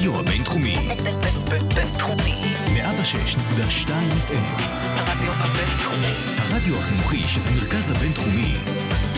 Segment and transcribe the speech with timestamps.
[0.00, 0.76] הרדיו הבינתחומי.
[1.74, 2.40] בינתחומי.
[2.66, 3.88] 106.2
[4.28, 4.62] FM.
[4.84, 6.14] הרדיו הבינתחומי.
[6.38, 8.54] הרדיו החינוכי של המרכז הבינתחומי.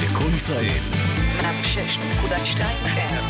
[0.03, 0.81] לקום ישראל.
[1.41, 3.23] 106.2 FM.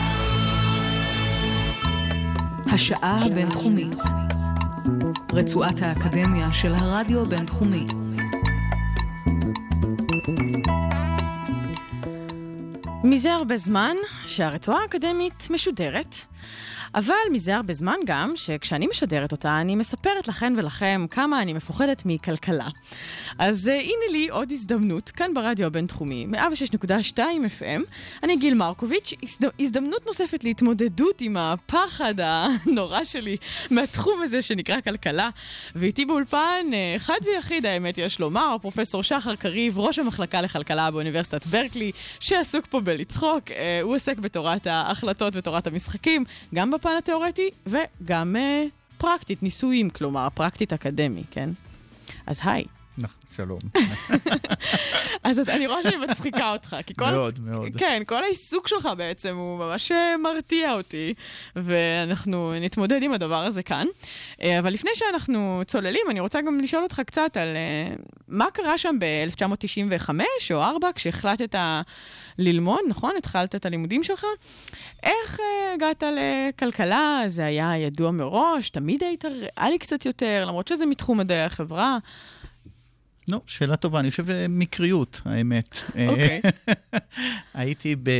[2.72, 3.98] השעה הבינתחומית.
[5.32, 7.86] רצועת האקדמיה של הרדיו הבינתחומי.
[13.04, 13.96] מזה הרבה זמן
[14.26, 16.16] שהרצועה האקדמית משודרת,
[16.94, 22.02] אבל מזה הרבה זמן גם שכשאני משדרת אותה, אני מספרת לכן ולכם כמה אני מפוחדת
[22.06, 22.68] מכלכלה.
[23.38, 27.82] אז uh, הנה לי עוד הזדמנות, כאן ברדיו הבינתחומי, 106.2 FM.
[28.22, 29.48] אני גיל מרקוביץ', הזד...
[29.60, 33.36] הזדמנות נוספת להתמודדות עם הפחד הנורא שלי
[33.70, 35.28] מהתחום הזה שנקרא כלכלה.
[35.74, 41.92] ואיתי באולפן, אחד ויחיד, האמת יש לומר, פרופסור שחר קריב, ראש המחלקה לכלכלה באוניברסיטת ברקלי,
[42.20, 43.48] שעסוק פה בלצחוק.
[43.48, 46.24] Uh, הוא עוסק בתורת ההחלטות ותורת המשחקים,
[46.54, 51.50] גם בפן התיאורטי וגם uh, פרקטית, ניסויים, כלומר, פרקטית אקדמי, כן?
[52.26, 52.64] אז היי.
[53.36, 53.58] שלום.
[55.24, 57.10] אז אני רואה שאני מצחיקה אותך, כי כל...
[57.10, 57.68] מאוד, מאוד.
[57.78, 61.14] כן, כל העיסוק שלך בעצם הוא ממש אה, מרתיע אותי,
[61.56, 63.86] ואנחנו נתמודד עם הדבר הזה כאן.
[64.42, 67.94] אה, אבל לפני שאנחנו צוללים, אני רוצה גם לשאול אותך קצת על אה,
[68.28, 70.10] מה קרה שם ב-1995
[70.54, 71.58] או 4, כשהחלטת
[72.38, 73.14] ללמוד, נכון?
[73.18, 74.24] התחלת את הלימודים שלך.
[75.02, 75.40] איך
[75.74, 77.22] הגעת לכלכלה?
[77.26, 78.70] זה היה ידוע מראש?
[78.70, 81.98] תמיד היית ריאלי קצת יותר, למרות שזה מתחום מדעי החברה.
[83.28, 85.78] נו, שאלה טובה, אני חושב אה, מקריות, האמת.
[85.96, 86.40] אה, אוקיי.
[87.54, 88.10] הייתי, ב...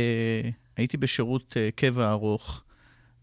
[0.77, 2.63] הייתי בשירות אה, קבע ארוך,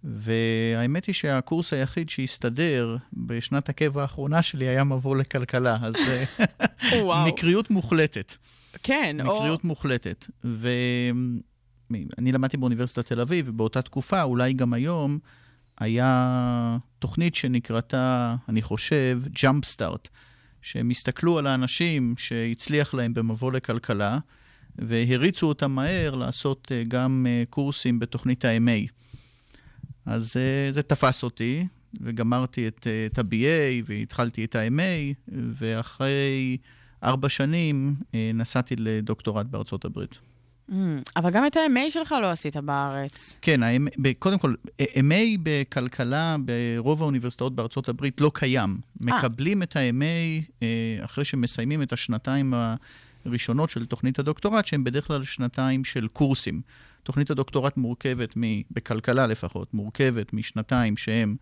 [0.05, 5.95] והאמת היא שהקורס היחיד שהסתדר בשנת הקבע האחרונה שלי היה מבוא לכלכלה, אז.
[7.27, 8.34] מקריות מוחלטת.
[8.83, 9.37] כן, או...
[9.37, 10.27] מקריות מוחלטת.
[10.44, 15.19] ואני למדתי באוניברסיטת תל אביב, ובאותה תקופה, אולי גם היום,
[15.78, 20.09] היה תוכנית שנקראתה, אני חושב, Jump Start,
[20.62, 24.19] שהם הסתכלו על האנשים שהצליח להם במבוא לכלכלה,
[24.78, 28.91] והריצו אותם מהר לעשות אה, גם אה, קורסים בתוכנית ה-MA.
[30.06, 31.66] אז אה, זה תפס אותי,
[32.00, 36.56] וגמרתי את, את ה-BA, והתחלתי את ה-MA, ואחרי
[37.03, 37.94] ארבע שנים
[38.34, 40.19] נסעתי לדוקטורט בארצות הברית.
[40.70, 40.75] Mm,
[41.16, 43.38] אבל גם את ה-MA שלך לא עשית בארץ.
[43.42, 43.60] כן,
[44.19, 48.80] קודם כל, MA בכלכלה ברוב האוניברסיטאות בארצות הברית לא קיים.
[49.00, 52.54] מקבלים את ה-MA אה, אחרי שמסיימים את השנתיים
[53.25, 56.60] הראשונות של תוכנית הדוקטורט, שהן בדרך כלל שנתיים של קורסים.
[57.03, 61.36] תוכנית הדוקטורט מורכבת, מ- בכלכלה לפחות, מורכבת משנתיים שהם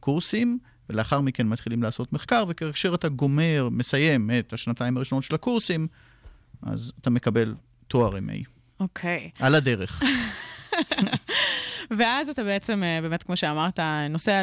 [0.00, 0.58] קורסים,
[0.90, 5.88] ולאחר מכן מתחילים לעשות מחקר, וכאשר אתה גומר, מסיים את השנתיים הראשונות של הקורסים,
[6.62, 7.54] אז אתה מקבל
[7.88, 8.51] תואר MA.
[8.82, 9.30] אוקיי.
[9.38, 10.02] על הדרך.
[11.98, 13.78] ואז אתה בעצם, אה, באמת, כמו שאמרת,
[14.10, 14.42] נוסע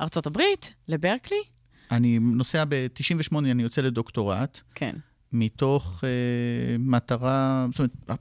[0.00, 1.42] לארצות הברית, לברקלי?
[1.90, 4.96] אני נוסע ב-98, אני יוצא לדוקטורט, כן.
[5.32, 8.20] מתוך uh, מטרה, זאת אומרת,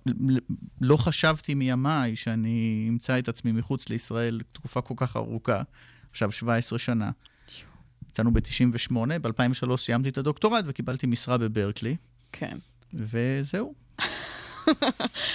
[0.82, 5.62] לא חשבתי מימיי שאני אמצא את עצמי מחוץ לישראל תקופה כל כך ארוכה,
[6.12, 7.12] עכשיו 17 שנה.
[8.10, 11.96] יצאנו ב-98, ב-2003 סיימתי את הדוקטורט וקיבלתי משרה בברקלי,
[12.32, 12.58] כן.
[12.94, 13.74] וזהו.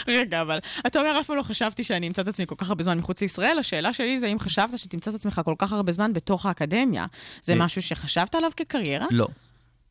[0.09, 2.84] רגע, אבל אתה אומר, אף פעם לא חשבתי שאני אמצא את עצמי כל כך הרבה
[2.84, 3.59] זמן מחוץ לישראל.
[3.59, 7.06] השאלה שלי זה אם חשבת שתמצא את עצמך כל כך הרבה זמן בתוך האקדמיה.
[7.42, 7.59] זה אה.
[7.59, 9.06] משהו שחשבת עליו כקריירה?
[9.10, 9.28] לא,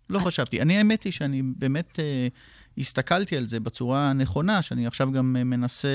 [0.09, 0.61] לא חשבתי.
[0.61, 5.89] אני, האמת היא שאני באמת uh, הסתכלתי על זה בצורה הנכונה, שאני עכשיו גם מנסה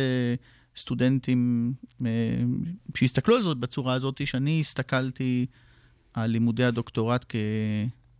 [0.76, 1.72] סטודנטים
[2.96, 5.46] שיסתכלו על זאת בצורה הזאת, שאני הסתכלתי
[6.14, 7.24] על לימודי הדוקטורט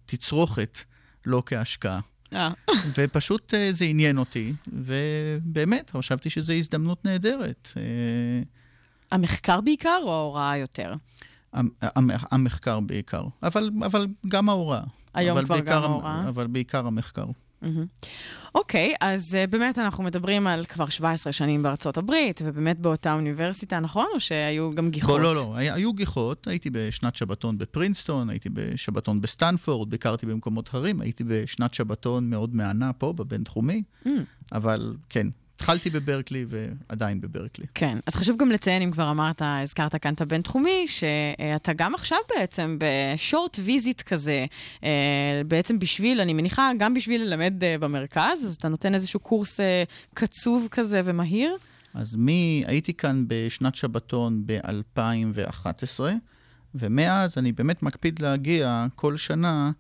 [0.06, 0.78] כתצרוכת,
[1.26, 2.00] לא כהשקעה.
[2.35, 2.51] אה.
[2.95, 7.69] ופשוט uh, זה עניין אותי, ובאמת, חשבתי שזו הזדמנות נהדרת.
[7.75, 7.77] Uh,
[9.13, 10.95] המחקר בעיקר או ההוראה יותר?
[11.53, 14.83] המ- המ- המחקר בעיקר, אבל, אבל גם ההוראה.
[15.15, 16.29] היום כבר בעיקר גם ההוראה?
[16.29, 17.25] אבל בעיקר המחקר.
[18.54, 23.81] אוקיי, אז uh, באמת אנחנו מדברים על כבר 17 שנים בארצות הברית, ובאמת באותה אוניברסיטה,
[23.81, 24.06] נכון?
[24.14, 25.20] או שהיו גם גיחות?
[25.20, 30.69] לא, לא, לא, היה- היו גיחות, הייתי בשנת שבתון בפרינסטון, הייתי בשבתון בסטנפורד, ביקרתי במקומות
[30.69, 34.08] אחרים, הייתי בשנת שבתון מאוד מהנה פה, בבינתחומי, Mm.
[34.52, 35.26] אבל כן,
[35.61, 37.67] התחלתי בברקלי ועדיין בברקלי.
[37.75, 42.19] כן, אז חשוב גם לציין, אם כבר אמרת, הזכרת כאן את הבינתחומי, שאתה גם עכשיו
[42.37, 44.47] בעצם בשורט ויזיט כזה,
[44.85, 49.61] אה, בעצם בשביל, אני מניחה, גם בשביל ללמד אה, במרכז, אז אתה נותן איזשהו קורס
[49.61, 49.83] אה,
[50.15, 51.57] קצוב כזה ומהיר.
[51.95, 56.01] אז מי, הייתי כאן בשנת שבתון ב-2011,
[56.75, 59.71] ומאז אני באמת מקפיד להגיע כל שנה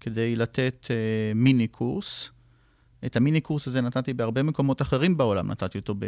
[0.00, 0.86] כדי לתת
[1.34, 2.30] מיני קורס.
[3.06, 6.04] את המיני קורס הזה נתתי בהרבה מקומות אחרים בעולם, נתתי אותו ב...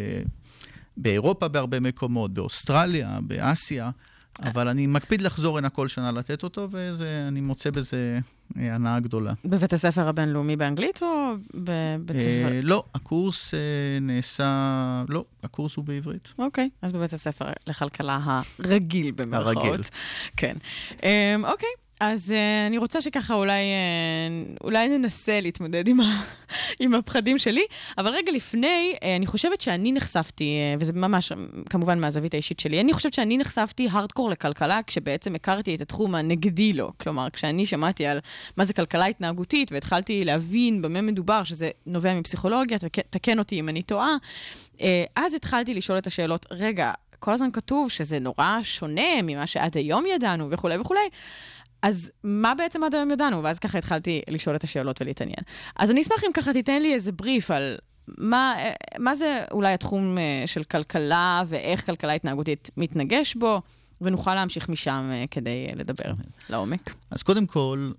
[0.97, 3.91] באירופה בהרבה מקומות, באוסטרליה, באסיה,
[4.43, 8.19] אבל אני מקפיד לחזור הנה כל שנה לתת אותו, ואני מוצא בזה
[8.59, 9.33] אה, הנאה גדולה.
[9.45, 12.53] בבית הספר הבינלאומי באנגלית או בבית ספר?
[12.53, 13.59] אה, לא, הקורס אה,
[14.01, 15.05] נעשה...
[15.09, 16.33] לא, הקורס הוא בעברית.
[16.39, 19.57] אוקיי, אז בבית הספר לכלכלה הרגיל במרכאות.
[19.57, 19.81] הרגיל.
[20.37, 20.57] כן.
[21.05, 21.69] אה, אוקיי.
[22.01, 26.05] אז uh, אני רוצה שככה אולי, uh, אולי ננסה להתמודד עם, ה,
[26.81, 27.63] עם הפחדים שלי,
[27.99, 31.33] אבל רגע לפני, uh, אני חושבת שאני נחשפתי, uh, וזה ממש
[31.71, 36.73] כמובן מהזווית האישית שלי, אני חושבת שאני נחשפתי הארדקור לכלכלה כשבעצם הכרתי את התחום הנגדי
[36.73, 36.93] לו.
[37.01, 38.19] כלומר, כשאני שמעתי על
[38.57, 43.69] מה זה כלכלה התנהגותית והתחלתי להבין במה מדובר, שזה נובע מפסיכולוגיה, תק, תקן אותי אם
[43.69, 44.17] אני טועה,
[44.79, 44.83] uh,
[45.17, 50.05] אז התחלתי לשאול את השאלות, רגע, כל הזמן כתוב שזה נורא שונה ממה שעד היום
[50.07, 51.01] ידענו וכולי וכולי.
[51.83, 53.43] אז מה בעצם עד היום ידענו?
[53.43, 55.43] ואז ככה התחלתי לשאול את השאלות ולהתעניין.
[55.77, 57.77] אז אני אשמח אם ככה תיתן לי איזה בריף על
[58.19, 58.55] מה,
[58.99, 63.63] מה זה אולי התחום אה, של כלכלה ואיך כלכלה התנהגותית מתנגש בו,
[64.01, 66.13] ונוכל להמשיך משם אה, כדי לדבר
[66.51, 66.95] לעומק.
[67.11, 67.93] אז קודם כל,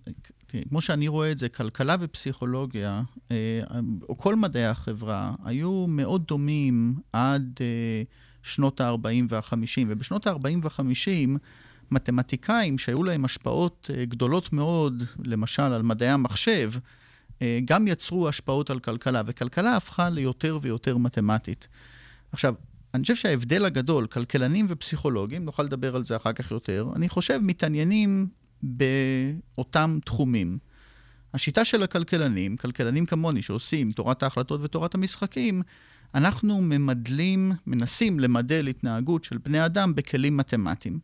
[0.70, 3.02] כמו שאני רואה את זה, כלכלה ופסיכולוגיה,
[3.32, 3.62] אה,
[4.10, 7.60] או כל מדעי החברה, היו מאוד דומים עד
[8.44, 11.38] שנות ה-40 וה-50, ובשנות ה-40 וה-50,
[11.92, 16.72] מתמטיקאים שהיו להם השפעות אה, גדולות מאוד, למשל על מדעי המחשב,
[17.42, 21.68] אה, גם יצרו השפעות על כלכלה, וכלכלה הפכה ליותר ויותר מתמטית.
[22.32, 22.56] עכשיו,
[22.94, 27.40] אני חושב שההבדל הגדול, כלכלנים ופסיכולוגים, נוכל לדבר על זה אחר כך יותר, אני חושב
[27.42, 28.28] מתעניינים
[28.64, 30.58] באותם תחומים.
[31.34, 35.62] השיטה של הכלכלנים, כלכלנים כמוני שעושים תורת ההחלטות ותורת המשחקים,
[36.16, 41.00] אנחנו ממדלים, מנסים למדל התנהגות של בני אדם בכלים מתמטיים.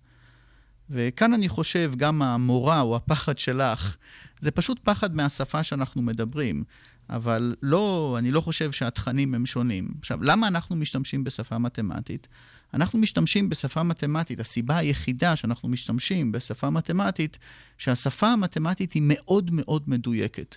[0.90, 3.98] וכאן אני חושב גם המורא או הפחד שלך,
[4.40, 6.64] זה פשוט פחד מהשפה שאנחנו מדברים.
[7.10, 9.88] אבל לא, אני לא חושב שהתכנים הם שונים.
[10.00, 12.28] עכשיו, למה אנחנו משתמשים בשפה מתמטית?
[12.74, 17.38] אנחנו משתמשים בשפה מתמטית, הסיבה היחידה שאנחנו משתמשים בשפה מתמטית,
[17.78, 20.56] שהשפה המתמטית היא מאוד מאוד מדויקת.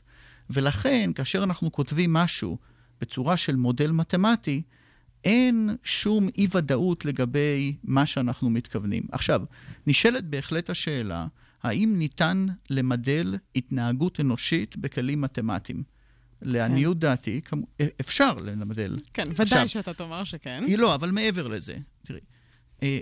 [0.51, 2.59] ולכן, כאשר אנחנו כותבים משהו
[3.01, 4.63] בצורה של מודל מתמטי,
[5.25, 9.03] אין שום אי-ודאות לגבי מה שאנחנו מתכוונים.
[9.13, 9.43] עכשיו,
[9.87, 11.27] נשאלת בהחלט השאלה,
[11.63, 15.83] האם ניתן למדל התנהגות אנושית בכלים מתמטיים?
[16.43, 17.01] לעניות כן.
[17.01, 17.41] דעתי,
[18.01, 18.97] אפשר למדל.
[19.13, 20.63] כן, ודאי עכשיו, שאתה תאמר שכן.
[20.67, 22.21] היא לא, אבל מעבר לזה, תראי,
[22.83, 22.99] אה,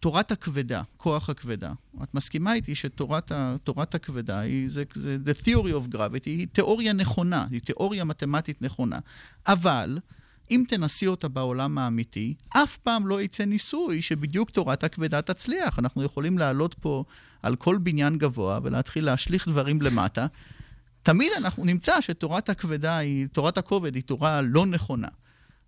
[0.00, 1.72] תורת הכבדה, כוח הכבדה,
[2.02, 7.46] את מסכימה איתי שתורת הכבדה היא, זה, זה the theory of gravity, היא תיאוריה נכונה,
[7.50, 8.98] היא תיאוריה מתמטית נכונה,
[9.46, 9.98] אבל
[10.52, 15.78] אם תנסי אותה בעולם האמיתי, אף פעם לא יצא ניסוי שבדיוק תורת הכבדה תצליח.
[15.78, 17.04] אנחנו יכולים לעלות פה
[17.42, 20.26] על כל בניין גבוה ולהתחיל להשליך דברים למטה.
[21.02, 25.08] תמיד אנחנו נמצא שתורת הכבדה היא, תורת הכובד היא תורה לא נכונה.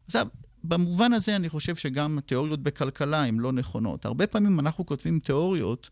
[0.07, 0.27] עכשיו,
[0.65, 4.05] במובן הזה אני חושב שגם תיאוריות בכלכלה הן לא נכונות.
[4.05, 5.91] הרבה פעמים אנחנו כותבים תיאוריות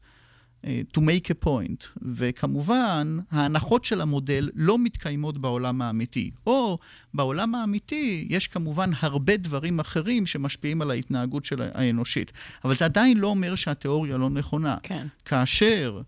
[0.65, 1.85] to make a point.
[2.03, 6.31] וכמובן, ההנחות של המודל לא מתקיימות בעולם האמיתי.
[6.47, 6.79] או
[7.15, 12.33] בעולם האמיתי יש כמובן הרבה דברים אחרים שמשפיעים על ההתנהגות של האנושית.
[12.65, 14.77] אבל זה עדיין לא אומר שהתיאוריה לא נכונה.
[14.83, 15.07] כן.
[15.25, 16.01] כאשר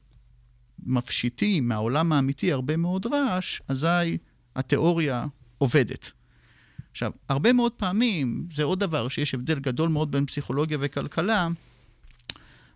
[0.86, 4.18] מפשיטים מהעולם האמיתי הרבה מאוד רעש, אזי
[4.56, 5.26] התיאוריה
[5.58, 6.10] עובדת.
[6.90, 11.48] עכשיו, הרבה מאוד פעמים, זה עוד דבר שיש הבדל גדול מאוד בין פסיכולוגיה וכלכלה,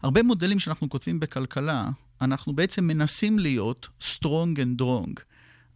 [0.02, 1.88] הרבה מודלים שאנחנו כותבים בכלכלה,
[2.21, 5.21] אנחנו בעצם מנסים להיות strong and wrong.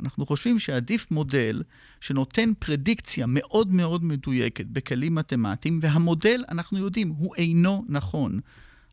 [0.00, 1.62] אנחנו חושבים שעדיף מודל
[2.00, 8.40] שנותן פרדיקציה מאוד מאוד מדויקת בכלים מתמטיים, והמודל, אנחנו יודעים, הוא אינו נכון.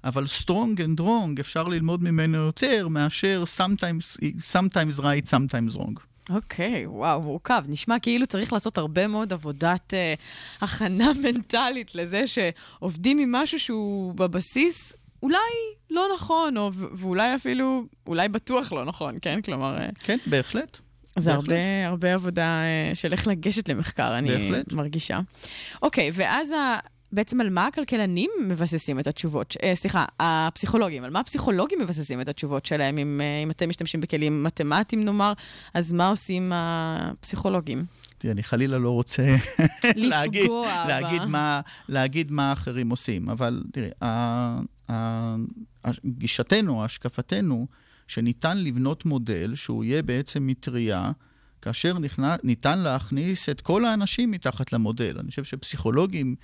[0.04, 4.18] אבל strong and wrong אפשר ללמוד ממנו יותר מאשר sometimes,
[4.52, 6.00] sometimes right, sometimes wrong.
[6.30, 7.64] אוקיי, okay, וואו, מורכב.
[7.68, 14.14] נשמע כאילו צריך לעשות הרבה מאוד עבודת uh, הכנה מנטלית לזה שעובדים עם משהו שהוא
[14.14, 15.38] בבסיס אולי
[15.90, 19.42] לא נכון, או, ואולי אפילו, אולי בטוח לא נכון, כן?
[19.42, 19.78] כלומר...
[19.78, 20.78] אה, כן, בהחלט.
[21.18, 21.50] זה בהחלט.
[21.50, 24.74] הרבה, הרבה עבודה אה, של איך לגשת למחקר, אני בהחלט.
[24.74, 25.20] מרגישה.
[25.82, 26.78] אוקיי, ואז ה...
[27.12, 32.30] בעצם על מה הכלכלנים מבססים את התשובות, אה, סליחה, הפסיכולוגים, על מה הפסיכולוגים מבססים את
[32.30, 35.34] התשובות שלהם, אם, אה, אם אתם משתמשים בכלים מתמטיים נאמר,
[35.74, 37.84] אז מה עושים הפסיכולוגים?
[38.18, 39.24] תראי, אני חלילה לא רוצה
[39.96, 40.52] להגיד,
[40.88, 43.90] להגיד, מה, להגיד מה אחרים עושים, אבל תראי,
[46.06, 47.68] גישתנו, השקפתנו,
[48.08, 51.12] שניתן לבנות מודל שהוא יהיה בעצם מטריה,
[51.62, 55.18] כאשר נכנע, ניתן להכניס את כל האנשים מתחת למודל.
[55.20, 56.36] אני חושב שפסיכולוגים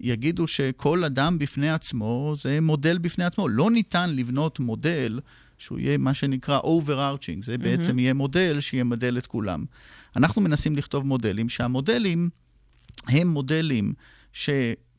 [0.00, 3.48] יגידו שכל אדם בפני עצמו זה מודל בפני עצמו.
[3.48, 5.20] לא ניתן לבנות מודל
[5.58, 7.58] שהוא יהיה מה שנקרא overarching, זה mm-hmm.
[7.58, 9.64] בעצם יהיה מודל שימדל את כולם.
[10.16, 12.30] אנחנו מנסים לכתוב מודלים שהמודלים
[13.06, 13.92] הם מודלים
[14.32, 14.50] ש...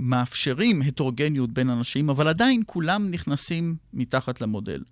[0.01, 4.83] מאפשרים הטרוגניות בין אנשים, אבל עדיין כולם נכנסים מתחת למודל.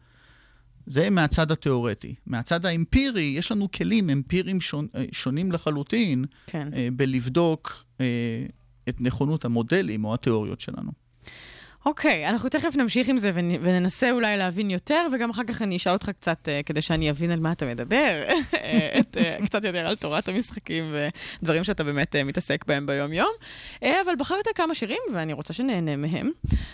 [0.85, 2.15] זה מהצד התיאורטי.
[2.25, 6.67] מהצד האמפירי, יש לנו כלים אמפיריים שונ, אה, שונים לחלוטין כן.
[6.73, 8.05] אה, בלבדוק אה,
[8.89, 10.91] את נכונות המודלים או התיאוריות שלנו.
[11.85, 15.77] אוקיי, אנחנו תכף נמשיך עם זה ונ- וננסה אולי להבין יותר, וגם אחר כך אני
[15.77, 19.63] אשאל אותך קצת, uh, כדי שאני אבין על מה אתה מדבר, אה, את, uh, קצת
[19.63, 20.95] יותר על תורת המשחקים
[21.41, 23.29] ודברים שאתה באמת uh, מתעסק בהם ביום-יום.
[23.83, 26.31] Uh, אבל בחרת כמה שירים, ואני רוצה שנהנה מהם.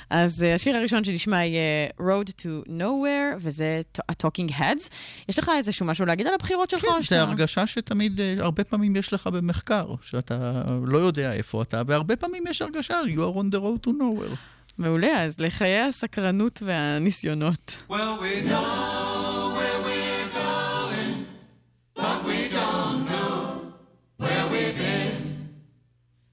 [0.10, 1.62] אז uh, השיר הראשון שנשמע יהיה
[2.00, 4.90] Road to Nowhere, וזה ה-Talking Heads.
[5.30, 6.82] יש לך איזשהו משהו להגיד על הבחירות שלך?
[6.82, 10.52] כן, שאתה- זה הרגשה שתמיד, אה, הרבה פעמים יש לך במחקר, שאתה
[10.84, 14.36] לא יודע איפה אתה, והרבה פעמים יש הרגשה, you are on the road to nowhere.
[14.78, 17.84] מעולה, אז לחיי הסקרנות והניסיונות.
[17.90, 21.26] Well, we know where we're going,
[21.96, 23.38] but we don't know
[24.18, 25.18] where we've been.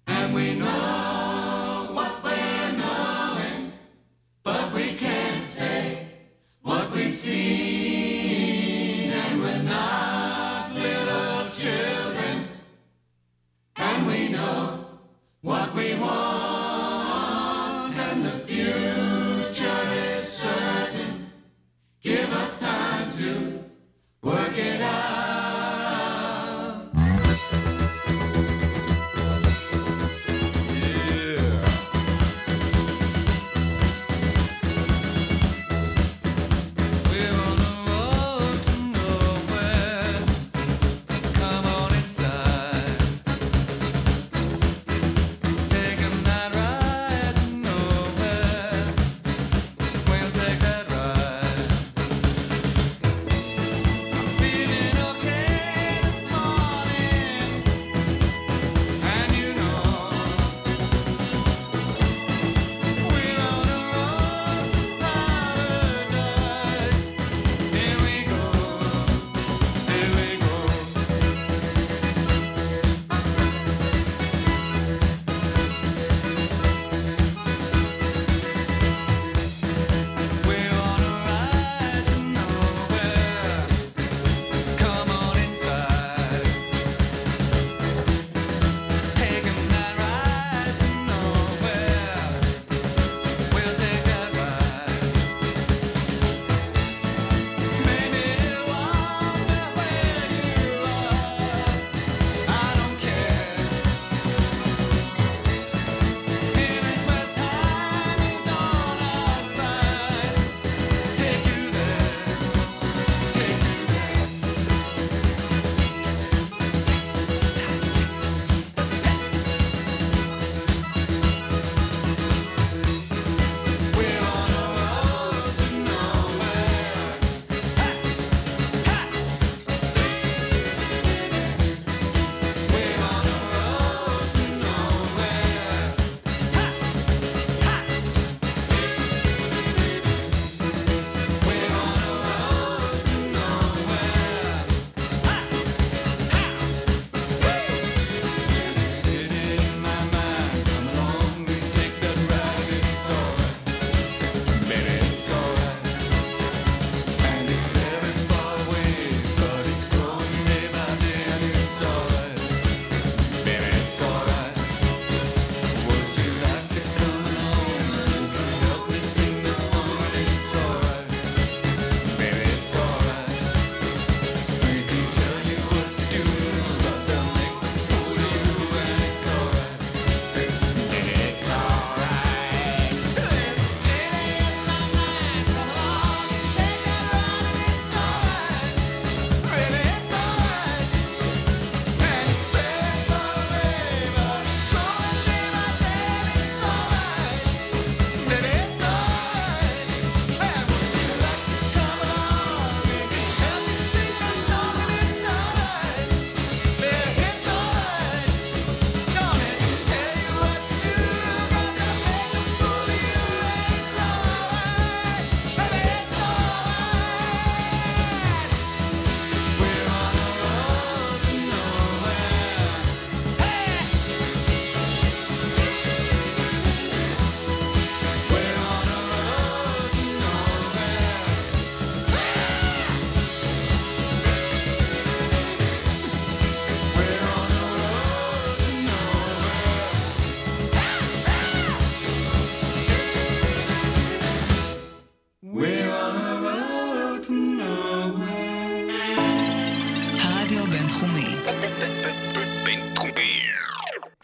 [0.06, 3.60] And we know what we're knowing,
[4.48, 5.82] but we can't say
[6.68, 9.12] what we've seen.
[9.22, 12.36] And we're not little children,
[13.86, 14.60] and we know
[15.48, 16.31] what we want.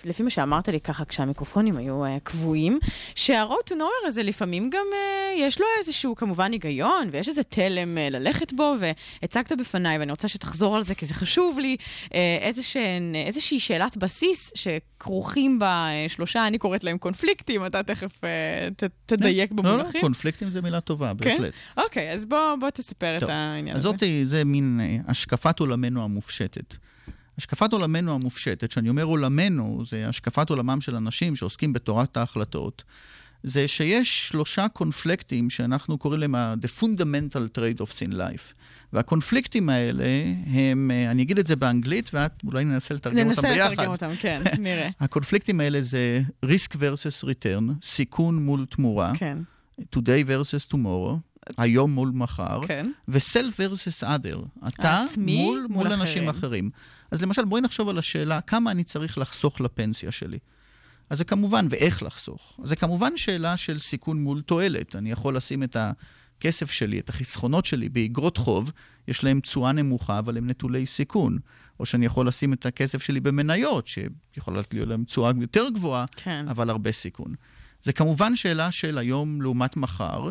[0.08, 2.78] לפי מה שאמרת לי ככה כשהמיקרופונים היו uh, קבועים,
[3.14, 7.96] שה-road to nowhere הזה לפעמים גם uh, יש לו איזשהו כמובן היגיון, ויש איזה תלם
[7.96, 12.10] uh, ללכת בו, והצגת בפניי, ואני רוצה שתחזור על זה כי זה חשוב לי, uh,
[12.40, 18.74] איזשהן, איזושהי שאלת בסיס שכרוכים בה uh, שלושה, אני קוראת להם קונפליקטים, אתה תכף uh,
[18.76, 20.00] ת, תדייק לא, לא, במונחים.
[20.00, 21.36] קונפליקטים זה מילה טובה, כן?
[21.36, 21.52] בהחלט.
[21.76, 23.92] אוקיי, אז בוא, בוא תספר טוב, את העניין אז הזה.
[23.92, 26.76] זאתי, זה מין השקפת עולמנו המופשטת.
[27.38, 32.84] השקפת עולמנו המופשטת, כשאני אומר עולמנו, זה השקפת עולמם של אנשים שעוסקים בתורת ההחלטות,
[33.42, 38.54] זה שיש שלושה קונפליקטים שאנחנו קוראים להם The Fundamental Trade-offs in Life.
[38.92, 40.04] והקונפליקטים האלה
[40.46, 43.72] הם, אה, אני אגיד את זה באנגלית, ואת אולי ננסה לתרגם אותם ננסה ביחד.
[43.72, 44.88] לתרגם אותם, כן, נראה.
[45.00, 49.38] הקונפליקטים האלה זה risk versus return, סיכון מול תמורה, כן,
[49.80, 52.90] today versus tomorrow, היום מול מחר, כן.
[53.08, 56.70] ו-self versus other, אתה העצמי מול, מול מול אנשים אחרים.
[57.10, 60.38] אז למשל, בואי נחשוב על השאלה, כמה אני צריך לחסוך לפנסיה שלי?
[61.10, 62.60] אז זה כמובן, ואיך לחסוך.
[62.62, 64.96] אז זה כמובן שאלה של סיכון מול תועלת.
[64.96, 68.72] אני יכול לשים את הכסף שלי, את החסכונות שלי, באגרות חוב,
[69.08, 71.38] יש להם תשואה נמוכה, אבל הם נטולי סיכון.
[71.80, 76.46] או שאני יכול לשים את הכסף שלי במניות, שיכולה להיות להם תשואה יותר גבוהה, כן.
[76.48, 77.34] אבל הרבה סיכון.
[77.82, 80.30] זה כמובן שאלה של היום לעומת מחר.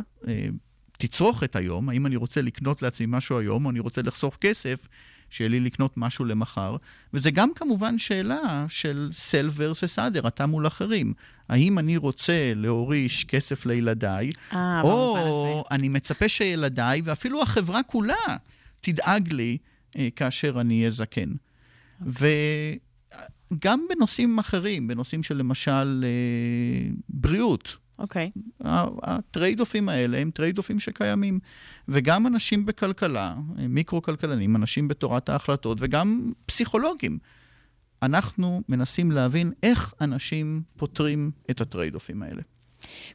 [1.01, 4.37] אה, תצרוך את היום, האם אני רוצה לקנות לעצמי משהו היום, או אני רוצה לחסוך
[4.41, 4.87] כסף,
[5.29, 6.75] שיהיה לי לקנות משהו למחר.
[7.13, 11.13] וזה גם כמובן שאלה של self versus other, אתה מול אחרים.
[11.49, 15.29] האם אני רוצה להוריש כסף לילדיי, אה, במובן הזה.
[15.29, 18.15] או אני מצפה שילדיי, ואפילו החברה כולה,
[18.81, 19.57] תדאג לי
[19.97, 21.29] אה, כאשר אני אהיה זקן.
[22.01, 28.31] וגם בנושאים אחרים, בנושאים של למשל אה, בריאות, אוקיי.
[29.03, 31.39] ה trade-offים האלה הם trade-offים שקיימים.
[31.87, 37.17] וגם אנשים בכלכלה, מיקרו-כלכלנים, אנשים בתורת ההחלטות, וגם פסיכולוגים.
[38.03, 42.41] אנחנו מנסים להבין איך אנשים פותרים את ה trade-offים האלה.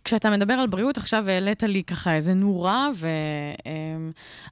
[0.04, 2.88] כשאתה מדבר על בריאות, עכשיו העלית לי ככה איזה נורה,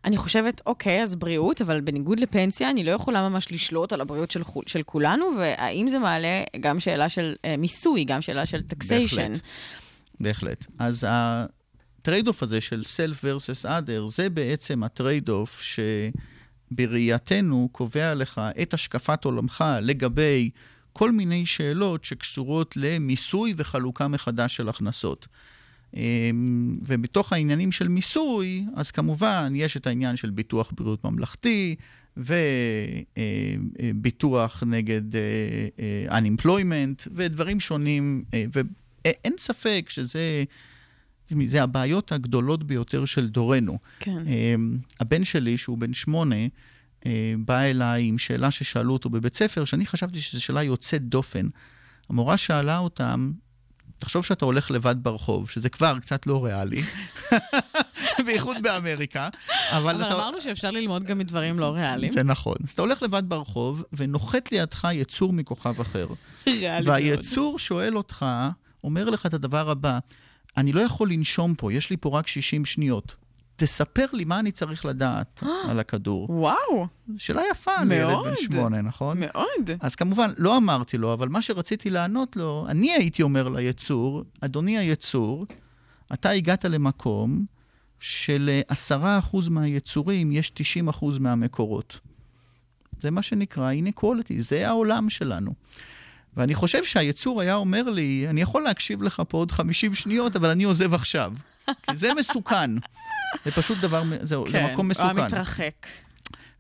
[0.04, 4.30] ואני חושבת, אוקיי, אז בריאות, אבל בניגוד לפנסיה, אני לא יכולה ממש לשלוט על הבריאות
[4.30, 9.32] של, של כולנו, והאם זה מעלה גם שאלה של אה, מיסוי, גם שאלה של taxation.
[9.32, 9.40] בהחלט.
[10.20, 10.66] בהחלט.
[10.78, 15.62] אז ה trade-off הזה של self versus other, זה בעצם ה trade-off
[16.72, 20.50] שבראייתנו קובע לך את השקפת עולמך לגבי
[20.92, 25.28] כל מיני שאלות שקשורות למיסוי וחלוקה מחדש של הכנסות.
[25.94, 31.76] אמ, ובתוך העניינים של מיסוי, אז כמובן יש את העניין של ביטוח בריאות ממלכתי
[33.76, 35.20] וביטוח נגד אה,
[36.10, 38.24] אה, unemployment ודברים שונים,
[39.04, 40.44] ואין ספק שזה
[41.46, 43.78] זה הבעיות הגדולות ביותר של דורנו.
[44.00, 44.26] כן.
[44.26, 46.36] אמ, הבן שלי, שהוא בן שמונה,
[47.06, 51.48] אה, בא אליי עם שאלה ששאלו אותו בבית ספר, שאני חשבתי שזו שאלה יוצאת דופן.
[52.08, 53.32] המורה שאלה אותם,
[53.98, 56.82] תחשוב שאתה הולך לבד ברחוב, שזה כבר קצת לא ריאלי,
[58.26, 59.28] בייחוד באמריקה,
[59.70, 60.14] אבל, אבל אתה...
[60.14, 62.12] אמרנו שאפשר ללמוד גם מדברים לא ריאליים.
[62.12, 62.56] זה נכון.
[62.64, 66.06] אז אתה הולך לבד ברחוב, ונוחת לידך יצור מכוכב אחר.
[66.46, 66.88] ריאלי מאוד.
[66.88, 68.26] והיצור שואל אותך,
[68.84, 69.98] אומר לך את הדבר הבא,
[70.56, 73.16] אני לא יכול לנשום פה, יש לי פה רק 60 שניות.
[73.56, 76.30] תספר לי מה אני צריך לדעת על הכדור.
[76.30, 76.86] וואו,
[77.18, 78.16] שאלה יפה לילד.
[78.24, 79.20] בן שמונה, נכון?
[79.20, 79.70] מאוד.
[79.80, 84.78] אז כמובן, לא אמרתי לו, אבל מה שרציתי לענות לו, אני הייתי אומר ליצור, אדוני
[84.78, 85.46] היצור,
[86.12, 87.44] אתה הגעת למקום
[88.00, 92.00] שלעשרה אחוז מהיצורים יש 90 אחוז מהמקורות.
[93.02, 95.54] זה מה שנקרא inequality, זה העולם שלנו.
[96.36, 100.50] ואני חושב שהיצור היה אומר לי, אני יכול להקשיב לך פה עוד 50 שניות, אבל
[100.50, 101.32] אני עוזב עכשיו.
[101.86, 102.70] כי זה מסוכן.
[103.44, 105.18] זה פשוט דבר, זה, זה כן, מקום הוא מסוכן.
[105.18, 105.86] המתרחק.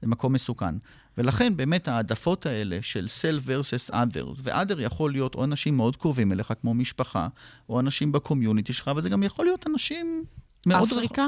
[0.02, 0.74] זה מקום מסוכן.
[1.18, 6.32] ולכן באמת העדפות האלה של self versus others, ו-other יכול להיות או אנשים מאוד קרובים
[6.32, 7.28] אליך, כמו משפחה,
[7.68, 10.24] או אנשים בקומיוניטי שלך, אבל זה גם יכול להיות אנשים
[10.66, 10.98] מאוד רחוקים.
[10.98, 11.26] אפריקה?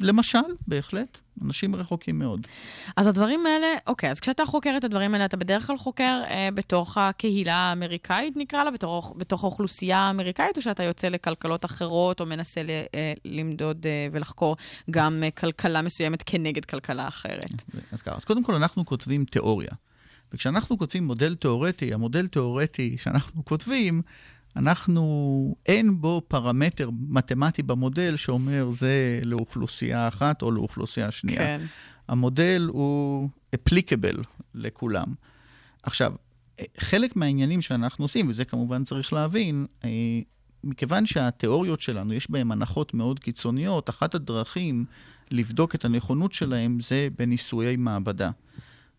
[0.00, 2.46] למשל, בהחלט, אנשים רחוקים מאוד.
[2.96, 6.48] אז הדברים האלה, אוקיי, אז כשאתה חוקר את הדברים האלה, אתה בדרך כלל חוקר אה,
[6.54, 12.26] בתוך הקהילה האמריקאית, נקרא לה, בתוך, בתוך האוכלוסייה האמריקאית, או שאתה יוצא לכלכלות אחרות, או
[12.26, 14.56] מנסה ל, אה, למדוד אה, ולחקור
[14.90, 17.62] גם אה, כלכלה מסוימת כנגד כלכלה אחרת?
[17.92, 19.70] אז ככה, אז קודם כל אנחנו כותבים תיאוריה.
[20.32, 24.02] וכשאנחנו כותבים מודל תיאורטי, המודל תיאורטי שאנחנו כותבים,
[24.56, 31.38] אנחנו, אין בו פרמטר מתמטי במודל שאומר זה לאוכלוסייה אחת או לאוכלוסייה שנייה.
[31.38, 31.60] כן.
[32.08, 34.22] המודל הוא applicable
[34.54, 35.06] לכולם.
[35.82, 36.12] עכשיו,
[36.78, 39.90] חלק מהעניינים שאנחנו עושים, וזה כמובן צריך להבין, אה,
[40.64, 44.84] מכיוון שהתיאוריות שלנו, יש בהן הנחות מאוד קיצוניות, אחת הדרכים
[45.30, 48.30] לבדוק את הנכונות שלהם זה בניסויי מעבדה.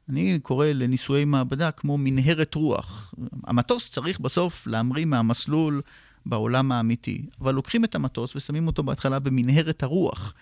[0.10, 3.14] אני קורא לניסויי מעבדה כמו מנהרת רוח.
[3.44, 5.82] המטוס צריך בסוף להמריא מהמסלול
[6.26, 10.34] בעולם האמיתי, אבל לוקחים את המטוס ושמים אותו בהתחלה במנהרת הרוח,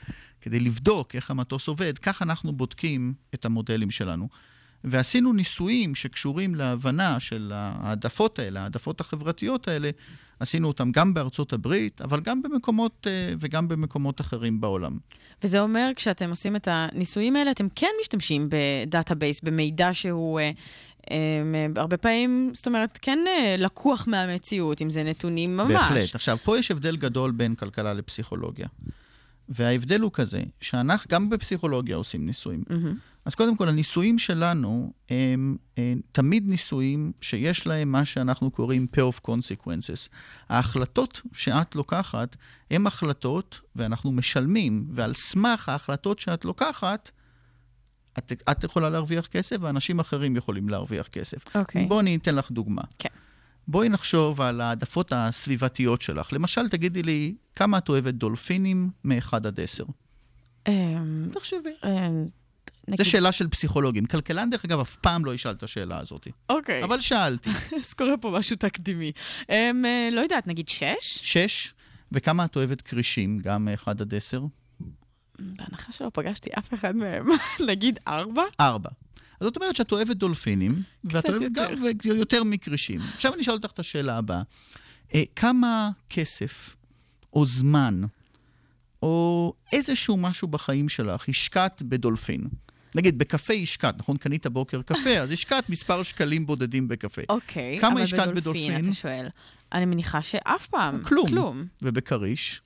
[0.41, 1.97] כדי לבדוק איך המטוס עובד.
[1.97, 4.27] כך אנחנו בודקים את המודלים שלנו.
[4.83, 9.89] ועשינו ניסויים שקשורים להבנה של העדפות האלה, העדפות החברתיות האלה,
[10.39, 14.97] עשינו אותם גם בארצות הברית, אבל גם במקומות, אה, וגם במקומות אחרים בעולם.
[15.43, 20.51] וזה אומר, כשאתם עושים את הניסויים האלה, אתם כן משתמשים ב database, במידע שהוא אה,
[21.11, 21.17] אה,
[21.75, 23.19] הרבה פעמים, זאת אומרת, כן
[23.57, 25.73] לקוח מהמציאות, אם זה נתונים ממש.
[25.73, 26.15] בהחלט.
[26.15, 28.67] עכשיו, פה יש הבדל גדול בין כלכלה לפסיכולוגיה.
[29.49, 32.63] וההבדל הוא כזה, שאנחנו גם בפסיכולוגיה עושים ניסויים.
[32.69, 32.95] מהמם.
[33.25, 38.99] אז קודם כל, הניסויים שלנו הם, הם תמיד ניסויים שיש להם מה שאנחנו קוראים pair
[38.99, 40.09] of consequences.
[40.49, 42.35] ההחלטות שאת לוקחת
[42.71, 47.11] הן החלטות, ואנחנו משלמים, ועל סמך ההחלטות שאת לוקחת,
[48.17, 51.55] את, את יכולה להרוויח כסף, ואנשים אחרים יכולים להרוויח כסף.
[51.55, 51.85] אוקיי.
[51.85, 52.81] בואי אני אתן לך דוגמה.
[52.99, 53.09] כן.
[53.67, 56.33] בואי נחשוב על העדפות הסביבתיות שלך.
[56.33, 59.83] למשל, תגידי לי, כמה את אוהבת דולפינים מ-1 עד 10?
[60.67, 61.69] אמ, תחשבי.
[62.89, 64.05] אמ, זו נגיד- שאלה של פסיכולוגים.
[64.05, 66.27] כלכלן, דרך אגב, אף פעם לא ישאל את השאלה הזאת.
[66.49, 66.83] אוקיי.
[66.83, 67.49] אבל שאלתי.
[67.81, 69.11] אז קורה פה משהו תקדימי.
[69.49, 71.19] אמ, אה, לא יודעת, נגיד שש?
[71.21, 71.73] שש,
[72.11, 74.41] וכמה את אוהבת כרישים, גם מ-1 עד 10?
[75.39, 77.25] בהנחה שלא פגשתי אף אחד מהם,
[77.69, 78.43] נגיד ארבע?
[78.59, 78.89] ארבע.
[79.39, 81.75] אז זאת אומרת שאת אוהבת דולפינים, ואת אוהבת יותר.
[82.09, 83.01] גם יותר מכרישים.
[83.15, 84.41] עכשיו אני אשאל אותך את השאלה הבאה.
[85.15, 86.75] אה, כמה כסף
[87.33, 88.01] או זמן,
[89.03, 92.47] או איזשהו משהו בחיים שלך השקעת בדולפין?
[92.95, 94.17] נגיד, בקפה השקעת, נכון?
[94.17, 97.21] קנית בוקר קפה, אז השקעת מספר שקלים בודדים בקפה.
[97.29, 97.77] אוקיי.
[97.81, 98.85] כמה השקעת אבל בדולפין?
[98.85, 99.27] אתה שואל.
[99.73, 101.03] אני מניחה שאף פעם.
[101.03, 101.27] כלום.
[101.27, 101.65] כלום.
[101.81, 102.61] ובכריש?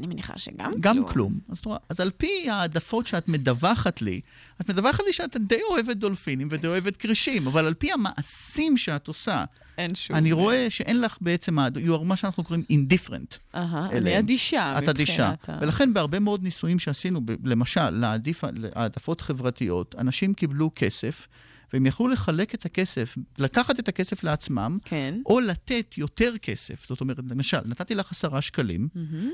[0.00, 0.80] אני מניחה שגם כלום.
[0.80, 1.38] גם כלום.
[1.48, 4.20] אז, את רואה, אז על פי העדפות שאת מדווחת לי,
[4.60, 9.08] את מדווחת לי שאת די אוהבת דולפינים ודי אוהבת כרישים, אבל על פי המעשים שאת
[9.08, 9.44] עושה,
[9.78, 10.16] אין שום...
[10.16, 13.36] אני רואה שאין לך בעצם, you are מה שאנחנו קוראים indifferent.
[13.54, 14.18] אהה, אני.
[14.18, 14.78] אדישה.
[14.78, 15.28] את אדישה.
[15.48, 21.26] ה- ולכן בהרבה מאוד ניסויים שעשינו, ב- למשל, להעדיף- להעדפות חברתיות, אנשים קיבלו כסף,
[21.72, 25.20] והם יכלו לחלק את הכסף, לקחת את הכסף לעצמם, כן.
[25.26, 26.86] או לתת יותר כסף.
[26.86, 28.88] זאת אומרת, למשל, נתתי לך עשרה שקלים,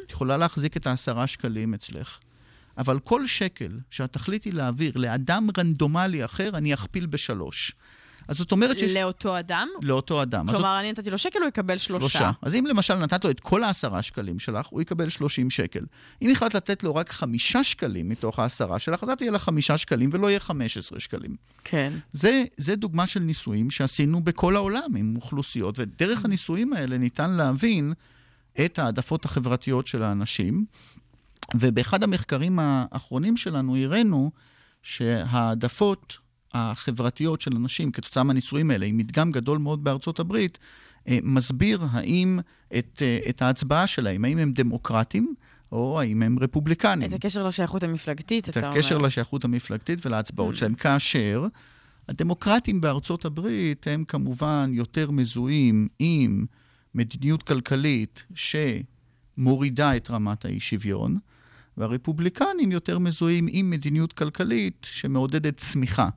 [0.07, 2.19] את יכולה להחזיק את העשרה שקלים אצלך,
[2.79, 7.73] אבל כל שקל שאת תחליטי להעביר לאדם רנדומלי אחר, אני אכפיל בשלוש.
[8.29, 8.95] אז זאת אומרת שיש...
[8.95, 9.69] לאותו אדם?
[9.83, 10.49] לאותו אדם.
[10.49, 12.09] אז זאת- כלומר, אני נתתי לו שקל, הוא יקבל שלושה.
[12.09, 12.31] שלושה.
[12.43, 15.85] אז אם למשל נתת לו את כל העשרה שקלים שלך, הוא יקבל 30 שקל.
[16.23, 20.11] אם החלטת לתת לו רק חמישה שקלים מתוך העשרה שלך, אז תהיה לך חמישה שקלים
[20.13, 21.37] ולא יהיה 15 שקלים.
[21.65, 21.93] כן.
[22.13, 27.93] זה, זה דוגמה של ניסויים שעשינו בכל העולם עם אוכלוסיות, ודרך הניסויים האלה ניתן להבין
[28.65, 30.65] את העדפות החברתיות של האנשים.
[31.55, 34.31] ובאחד המחקרים האחרונים שלנו הראינו
[34.83, 36.19] שהעדפות
[36.59, 40.59] החברתיות של אנשים כתוצאה מהניסויים האלה, עם מדגם גדול מאוד בארצות הברית,
[41.09, 42.39] אה, מסביר האם
[42.79, 45.35] את, אה, את ההצבעה שלהם, האם הם דמוקרטים
[45.73, 47.09] או האם הם רפובליקנים.
[47.09, 48.79] את הקשר לשייכות המפלגתית, את אתה אומר.
[48.79, 51.47] הקשר לשייכות המפלגתית ולהצבעות שלהם, כאשר
[52.09, 56.47] הדמוקרטים בארצות הברית הם כמובן יותר מזוהים עם
[56.95, 61.19] מדיניות כלכלית שמורידה את רמת האי-שוויון,
[61.77, 66.09] והרפובליקנים יותר מזוהים עם מדיניות כלכלית שמעודדת צמיחה.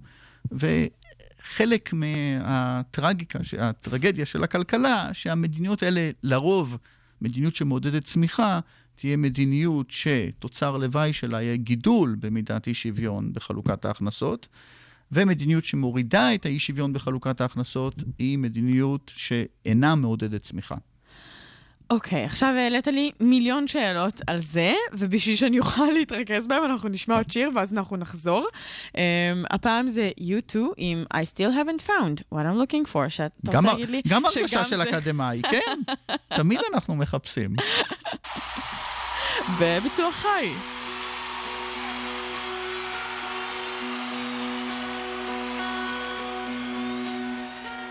[0.51, 6.77] וחלק מהטרגיקה, הטרגדיה של הכלכלה, שהמדיניות האלה לרוב,
[7.21, 8.59] מדיניות שמעודדת צמיחה,
[8.95, 14.47] תהיה מדיניות שתוצר לוואי שלה יהיה גידול במידת אי שוויון בחלוקת ההכנסות,
[15.11, 20.75] ומדיניות שמורידה את האי שוויון בחלוקת ההכנסות היא מדיניות שאינה מעודדת צמיחה.
[21.91, 27.15] אוקיי, עכשיו העלית לי מיליון שאלות על זה, ובשביל שאני אוכל להתרכז בהם, אנחנו נשמע
[27.17, 28.47] עוד שיר ואז אנחנו נחזור.
[28.87, 28.97] Um,
[29.49, 33.69] הפעם זה U2 עם I still haven't found what I'm looking for, שאתה גם, רוצה
[33.69, 35.93] ה- להגיד לי גם הרגשה של זה אקדמאי, כן,
[36.37, 37.55] תמיד אנחנו מחפשים.
[39.59, 40.49] בביצוע חי.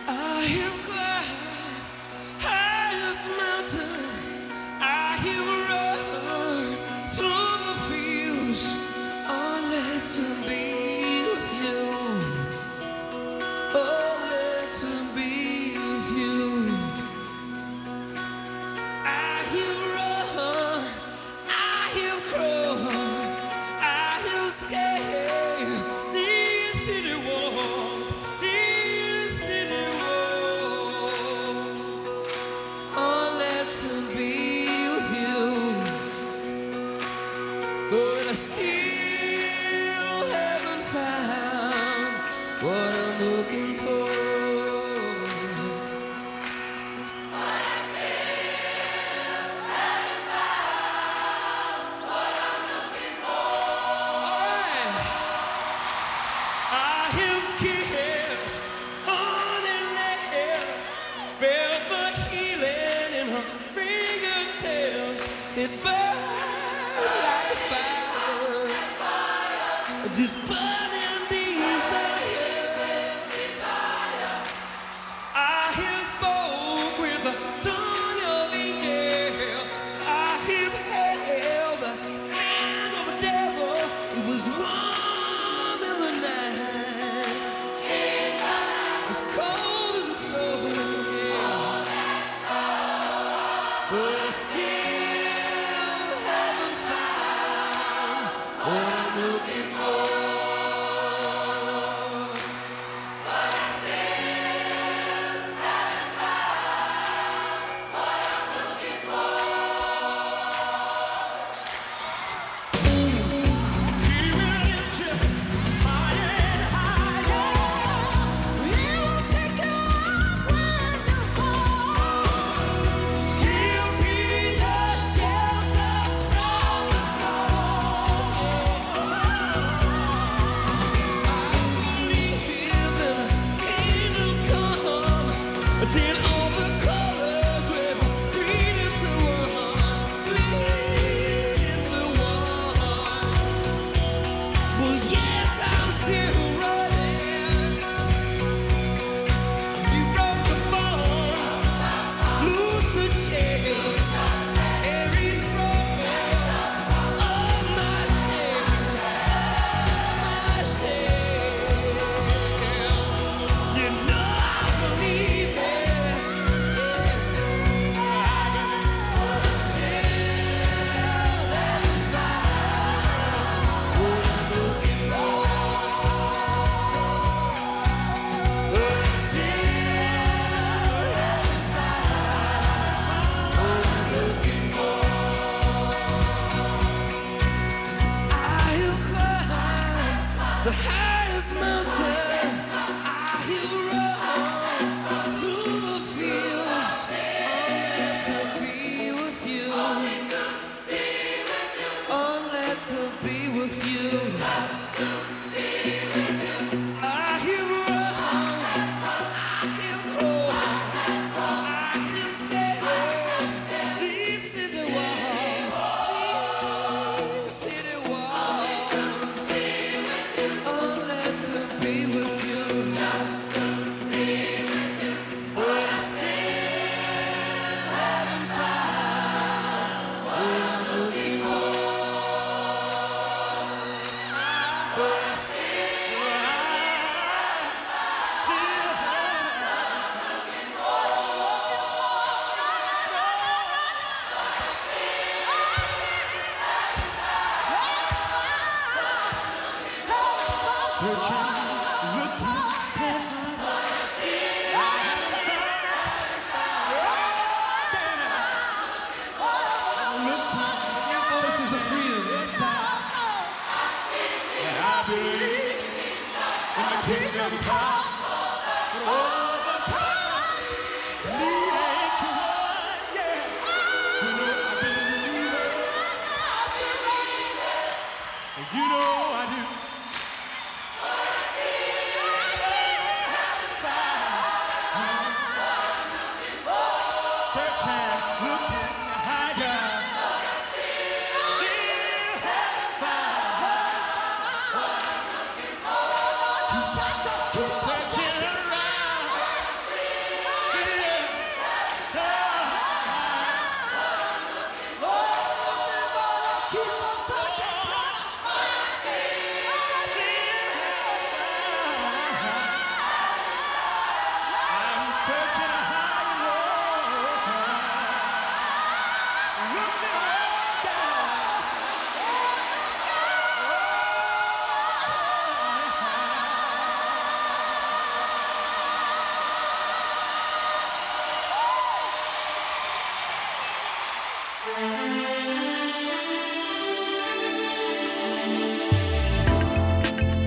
[0.06, 0.79] I hear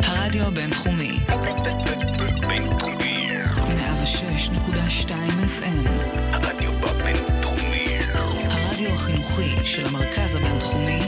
[0.03, 1.19] הרדיו הבינתחומי.
[2.47, 3.27] בינתחומי.
[5.01, 5.09] 106.2
[5.47, 5.89] FM.
[6.33, 7.85] הרדיו בבינתחומי.
[8.43, 10.99] הרדיו החינוכי של המרכז הבינתחומי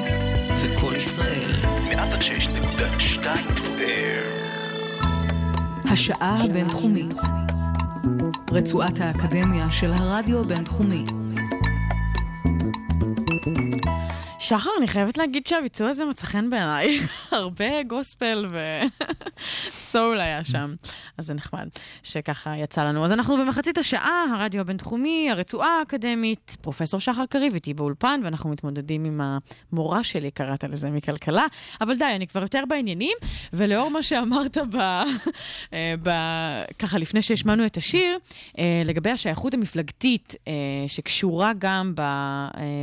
[0.55, 1.51] זה קול ישראל.
[1.91, 3.27] 106.2
[5.91, 7.15] השעה הבינתחומית.
[8.51, 11.05] רצועת האקדמיה של הרדיו הבינתחומי.
[14.47, 16.99] שחר, אני חייבת להגיד שהביצוע הזה מצא חן בעיניי.
[17.31, 18.47] הרבה גוספל
[19.95, 20.75] וסול היה שם.
[21.17, 21.67] אז זה נחמד
[22.03, 23.05] שככה יצא לנו.
[23.05, 29.05] אז אנחנו במחצית השעה, הרדיו הבינתחומי, הרצועה האקדמית, פרופסור שחר קריב איתי באולפן, ואנחנו מתמודדים
[29.05, 29.21] עם
[29.71, 31.45] המורה שלי, קראת לזה מכלכלה.
[31.81, 33.17] אבל די, אני כבר יותר בעניינים,
[33.53, 34.77] ולאור מה שאמרת ב...
[35.73, 36.09] אה, ב...
[36.79, 38.17] ככה לפני שהשמענו את השיר,
[38.59, 40.53] אה, לגבי השייכות המפלגתית, אה,
[40.87, 41.93] שקשורה גם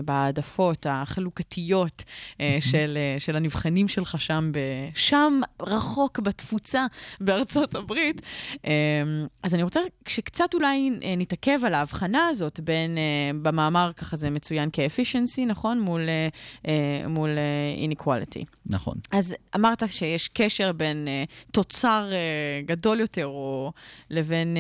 [0.05, 2.05] בהעדפות החלוקתיות
[2.61, 4.59] של, של הנבחנים שלך שם, ב...
[4.94, 6.87] שם רחוק בתפוצה
[7.21, 8.23] בארצות הברית.
[8.67, 8.73] אה,
[9.43, 13.03] אז אני רוצה שקצת אולי אה, נתעכב על ההבחנה הזאת בין, אה,
[13.43, 15.81] במאמר ככה זה מצוין כ-efficiency, נכון?
[15.81, 16.01] מול,
[16.67, 17.31] אה, מול
[17.91, 18.45] inequality.
[18.67, 18.95] נכון.
[19.11, 21.09] אז אמרת שיש קשר בין
[21.53, 22.11] תוצר
[22.67, 23.73] גדול יותר או
[24.11, 24.57] לבין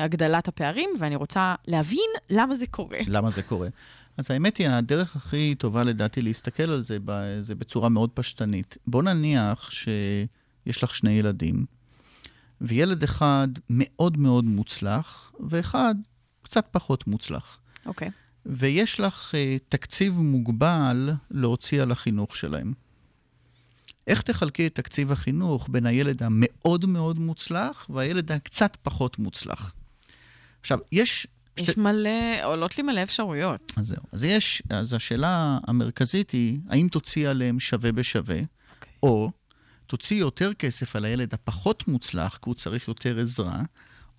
[0.00, 2.98] הגדלת הפערים, ואני רוצה להבין למה זה קורה.
[3.06, 3.68] למה זה קורה?
[4.16, 6.98] אז האמת היא, הדרך הכי טובה לדעתי להסתכל על זה,
[7.40, 8.78] זה בצורה מאוד פשטנית.
[8.86, 11.64] בוא נניח שיש לך שני ילדים,
[12.60, 15.94] וילד אחד מאוד מאוד מוצלח, ואחד
[16.42, 17.58] קצת פחות מוצלח.
[17.86, 18.08] אוקיי.
[18.46, 22.72] ויש לך uh, תקציב מוגבל להוציא על החינוך שלהם.
[24.06, 29.74] איך תחלקי את תקציב החינוך בין הילד המאוד מאוד מוצלח והילד הקצת פחות מוצלח?
[30.60, 31.26] עכשיו, יש...
[31.56, 33.72] יש מלא, עולות לי מלא אפשרויות.
[33.76, 34.02] אז זהו.
[34.12, 38.92] אז יש, אז השאלה המרכזית היא, האם תוציא עליהם שווה בשווה, אוקיי.
[39.02, 39.30] או
[39.86, 43.62] תוציא יותר כסף על הילד הפחות מוצלח, כי הוא צריך יותר עזרה,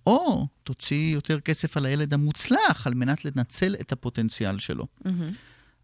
[0.06, 4.86] או תוציא יותר כסף על הילד המוצלח, על מנת לנצל את הפוטנציאל שלו.
[5.04, 5.30] מהמם.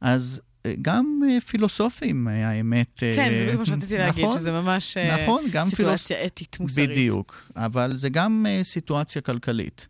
[0.01, 2.95] אז אה, גם אה, פילוסופים, אה, האמת...
[2.97, 6.91] כן, זה בדיוק מה שרציתי להגיד, נכון, שזה ממש נכון, גם סיטואציה אתית מוסרית.
[6.91, 9.87] בדיוק, אבל זה גם סיטואציה כלכלית.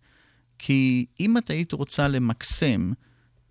[0.58, 2.92] כי אם את היית רוצה למקסם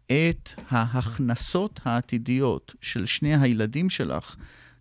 [0.06, 4.36] את ההכנסות העתידיות של שני הילדים שלך,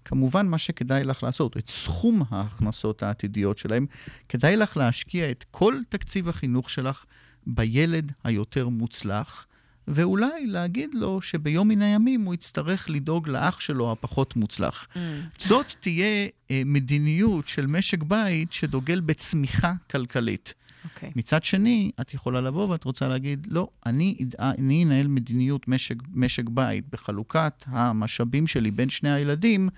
[0.05, 3.87] כמובן מה שכדאי לך לעשות, את סכום ההכנסות העתידיות שלהם,
[4.29, 7.05] כדאי לך להשקיע את כל תקציב החינוך שלך
[7.47, 9.47] בילד היותר מוצלח,
[9.89, 14.87] ואולי להגיד לו שביום מן הימים הוא יצטרך לדאוג לאח שלו הפחות מוצלח.
[14.93, 14.99] Mm.
[15.39, 20.55] זאת תהיה אה, מדיניות של משק בית שדוגל בצמיחה כלכלית.
[20.85, 21.11] אוקיי.
[21.17, 26.49] מצד שני, את יכולה לבוא ואת רוצה להגיד, לא, אני, אני אנהל מדיניות משק, משק
[26.49, 29.69] בית בחלוקת המשאבים שלי בין שני הילדים,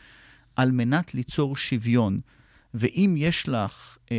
[0.56, 2.20] על מנת ליצור שוויון.
[2.74, 4.16] ואם יש לך אה,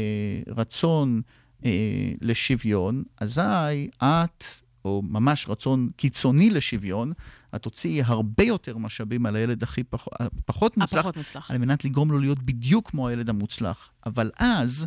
[0.48, 1.22] רצון
[1.65, 4.43] אה, לשוויון, אזי את,
[4.86, 7.13] או ממש רצון קיצוני לשוויון,
[7.56, 10.08] את תוציאי הרבה יותר משאבים על הילד הכי פח,
[10.46, 11.52] פחות מוצלח, הפחות מוצלח.
[11.52, 13.91] על מנת לגרום לו להיות בדיוק כמו הילד המוצלח.
[14.06, 14.86] אבל אז,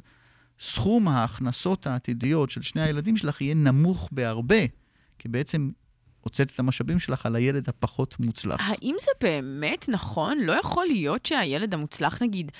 [0.60, 4.64] סכום ההכנסות העתידיות של שני הילדים שלך יהיה נמוך בהרבה,
[5.18, 5.70] כי בעצם
[6.20, 8.56] הוצאת את המשאבים שלך על הילד הפחות מוצלח.
[8.60, 10.38] האם זה באמת נכון?
[10.38, 12.52] לא יכול להיות שהילד המוצלח, נגיד,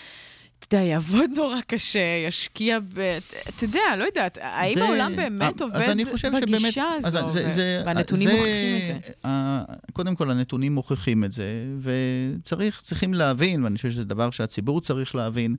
[0.59, 3.19] אתה יודע, יעבוד נורא קשה, ישקיע ב...
[3.49, 7.15] אתה יודע, לא יודעת, האם זה- העולם באמת אז עובד אני חושב שבאמת- בגישה אז
[7.15, 7.31] הזו?
[7.31, 9.29] זה- זה- והנתונים זה- מוכיחים את זה.
[9.29, 11.45] ה- קודם כל, הנתונים מוכיחים את זה,
[11.81, 15.57] וצריך, צריכים להבין, ואני חושב שזה דבר שהציבור צריך להבין,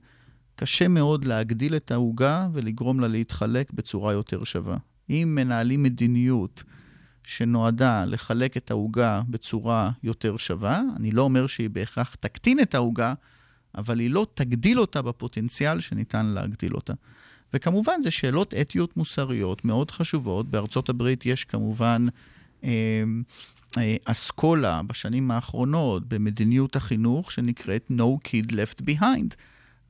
[0.60, 4.76] קשה מאוד להגדיל את העוגה ולגרום לה להתחלק בצורה יותר שווה.
[5.10, 6.62] אם מנהלים מדיניות
[7.24, 13.14] שנועדה לחלק את העוגה בצורה יותר שווה, אני לא אומר שהיא בהכרח תקטין את העוגה,
[13.74, 16.92] אבל היא לא תגדיל אותה בפוטנציאל שניתן להגדיל אותה.
[17.54, 20.50] וכמובן, זה שאלות אתיות מוסריות מאוד חשובות.
[20.50, 22.06] בארצות הברית יש כמובן
[22.64, 22.70] אה,
[23.78, 29.34] אה, אסכולה בשנים האחרונות במדיניות החינוך שנקראת No Kid Left Behind.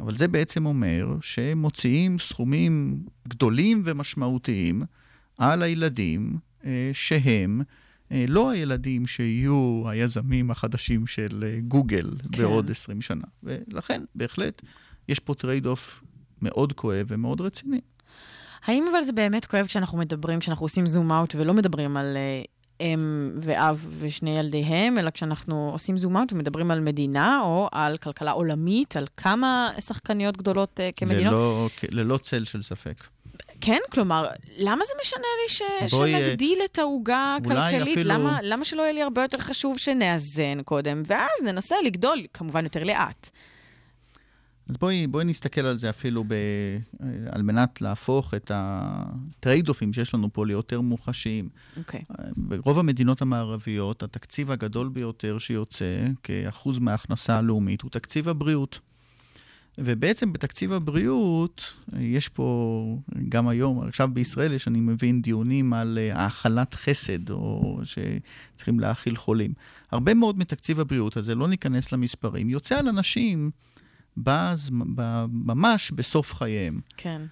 [0.00, 4.82] אבל זה בעצם אומר שמוציאים סכומים גדולים ומשמעותיים
[5.38, 7.62] על הילדים אה, שהם
[8.12, 12.42] אה, לא הילדים שיהיו היזמים החדשים של אה, גוגל כן.
[12.42, 13.24] בעוד 20 שנה.
[13.42, 14.62] ולכן, בהחלט,
[15.08, 16.04] יש פה trade off
[16.42, 17.80] מאוד כואב ומאוד רציני.
[18.64, 22.42] האם אבל זה באמת כואב כשאנחנו מדברים, כשאנחנו עושים zoom out ולא מדברים על אה,
[22.80, 28.30] אם ואב ושני ילדיהם, אלא כשאנחנו עושים zoom out ומדברים על מדינה או על כלכלה
[28.30, 31.32] עולמית, על כמה שחקניות גדולות אה, כמדינות?
[31.32, 32.94] ללא, ללא צל של ספק.
[33.60, 34.26] כן, כלומר,
[34.58, 35.62] למה זה משנה לי ש...
[35.90, 37.98] בואי, אה, שנגדיל את העוגה הכלכלית?
[37.98, 42.64] אפילו- למה, למה שלא יהיה לי הרבה יותר חשוב שנאזן קודם, ואז ננסה לגדול, כמובן
[42.64, 43.30] יותר לאט.
[44.68, 46.34] אז בואי, בואי נסתכל על זה אפילו ב,
[47.30, 51.48] על מנת להפוך את הטרייד-אופים שיש לנו פה ליותר מוחשיים.
[51.76, 52.02] אוקיי.
[52.36, 58.80] ברוב המדינות המערביות, התקציב הגדול ביותר שיוצא כאחוז מההכנסה הלאומית הוא תקציב הבריאות.
[59.80, 62.98] ובעצם בתקציב הבריאות, יש פה,
[63.28, 69.16] גם היום, עכשיו בישראל יש, אני מבין, דיונים על אה, האכלת חסד, או שצריכים להאכיל
[69.16, 69.52] חולים.
[69.90, 73.50] הרבה מאוד מתקציב הבריאות הזה, לא ניכנס למספרים, יוצא על אנשים
[74.22, 76.80] בז, ב- ממש בסוף חייהם.
[76.96, 77.22] כן.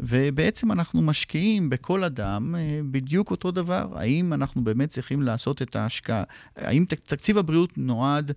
[0.00, 3.88] ובעצם אנחנו משקיעים בכל אדם אה, בדיוק אותו דבר.
[3.96, 6.22] האם אנחנו באמת צריכים לעשות את ההשקעה?
[6.56, 8.32] האם תק- תקציב הבריאות נועד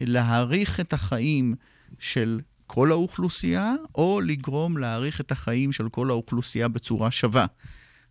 [0.00, 1.54] להאריך את החיים
[1.98, 7.46] של כל האוכלוסייה, או לגרום להאריך את החיים של כל האוכלוסייה בצורה שווה?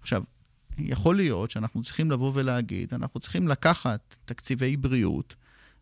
[0.02, 0.24] עכשיו,
[0.78, 5.36] יכול להיות שאנחנו צריכים לבוא ולהגיד, אנחנו צריכים לקחת תקציבי בריאות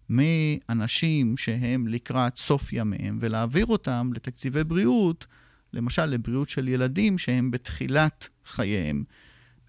[0.09, 5.27] מאנשים שהם לקראת סוף ימיהם, ולהעביר אותם לתקציבי בריאות,
[5.73, 9.03] למשל לבריאות של ילדים שהם בתחילת חייהם.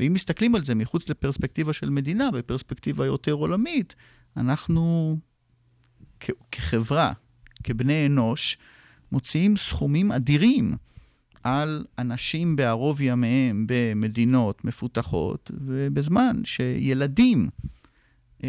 [0.00, 3.94] ואם מסתכלים על זה מחוץ לפרספקטיבה של מדינה, בפרספקטיבה יותר עולמית,
[4.36, 5.16] אנחנו
[6.20, 7.12] כ- כחברה,
[7.64, 8.58] כבני אנוש,
[9.12, 10.76] מוציאים סכומים אדירים
[11.42, 17.48] על אנשים בערוב ימיהם במדינות מפותחות, ובזמן שילדים...
[18.44, 18.48] אה,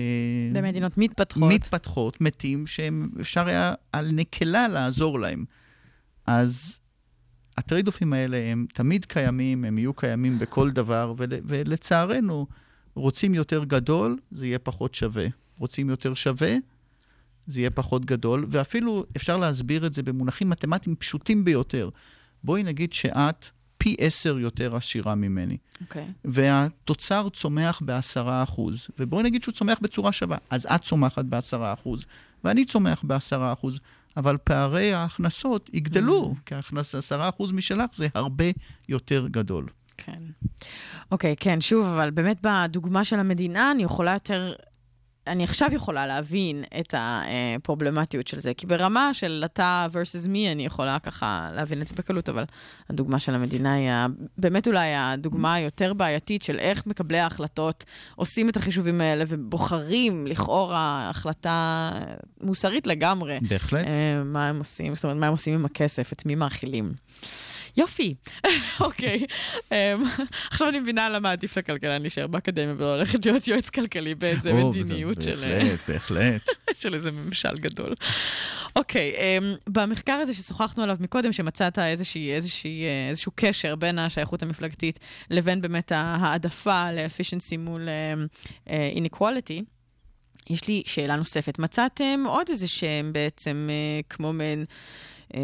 [0.53, 1.51] במדינות מתפתחות.
[1.53, 5.45] מתפתחות, מתים, שאפשר היה על נקלה לעזור להם.
[6.25, 6.79] אז
[7.57, 12.47] הטרייד-אופים האלה הם תמיד קיימים, הם יהיו קיימים בכל דבר, ול, ולצערנו,
[12.95, 15.27] רוצים יותר גדול, זה יהיה פחות שווה.
[15.59, 16.55] רוצים יותר שווה,
[17.47, 21.89] זה יהיה פחות גדול, ואפילו אפשר להסביר את זה במונחים מתמטיים פשוטים ביותר.
[22.43, 23.45] בואי נגיד שאת
[23.88, 25.57] פי עשר יותר עשירה ממני.
[25.81, 26.07] אוקיי.
[26.25, 32.05] והתוצר צומח בעשרה אחוז, ובואי נגיד שהוא צומח בצורה שווה, אז את צומחת בעשרה אחוז,
[32.43, 33.79] ואני צומח בעשרה אחוז,
[34.17, 38.45] אבל פערי ההכנסות יגדלו, כי ההכנסה, עשרה אחוז משלך זה הרבה
[38.89, 39.67] יותר גדול.
[39.97, 40.21] כן.
[41.11, 44.53] אוקיי, כן, שוב, אבל באמת בדוגמה של המדינה, אני יכולה יותר...
[45.28, 50.65] אני עכשיו יכולה להבין את הפרובלמטיות של זה, כי ברמה של אתה versus me, אני
[50.65, 52.43] יכולה ככה להבין את זה בקלות, אבל
[52.89, 53.89] הדוגמה של המדינה היא
[54.38, 61.09] באמת אולי הדוגמה היותר בעייתית של איך מקבלי ההחלטות עושים את החישובים האלה ובוחרים לכאורה
[61.09, 61.91] החלטה
[62.41, 63.39] מוסרית לגמרי.
[63.49, 63.86] בהחלט.
[63.86, 66.93] אה, מה הם עושים, זאת אומרת, מה הם עושים עם הכסף, את מי מאכילים.
[67.78, 68.15] יופי,
[68.80, 69.25] אוקיי.
[69.71, 69.78] אמ,
[70.51, 75.21] עכשיו אני מבינה למה עדיף לכלכלן להישאר באקדמיה ולא ללכת להיות יועץ כלכלי באיזה מדיניות
[75.21, 75.36] של...
[75.36, 76.49] בהחלט, בהחלט.
[76.82, 77.95] של איזה ממשל גדול.
[78.75, 81.93] אוקיי, אמ, במחקר הזה ששוחחנו עליו מקודם, שמצאת אה,
[83.09, 84.99] איזשהו קשר בין השייכות המפלגתית
[85.30, 87.89] לבין באמת ההעדפה לאפישנסי מול
[88.69, 89.63] אה, איניquality,
[90.49, 91.59] יש לי שאלה נוספת.
[91.59, 94.65] מצאתם עוד איזה שהם בעצם אה, כמו מעין...
[95.36, 95.41] אה,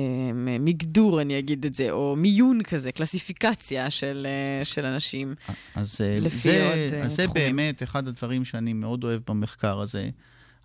[0.59, 5.35] מגדור, אני אגיד את זה, או מיון כזה, קלסיפיקציה של, אה, של אנשים.
[5.75, 7.55] אז אה, לפי זה, עוד, אה, אז זה תחומים.
[7.55, 10.09] באמת אחד הדברים שאני מאוד אוהב במחקר הזה.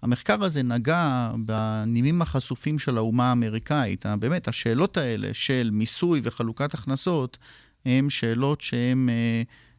[0.02, 4.06] המחקר הזה נגע בנימים החשופים של האומה האמריקאית.
[4.06, 7.38] באמת, השאלות האלה של מיסוי וחלוקת הכנסות,
[7.86, 9.08] הן שאלות שהן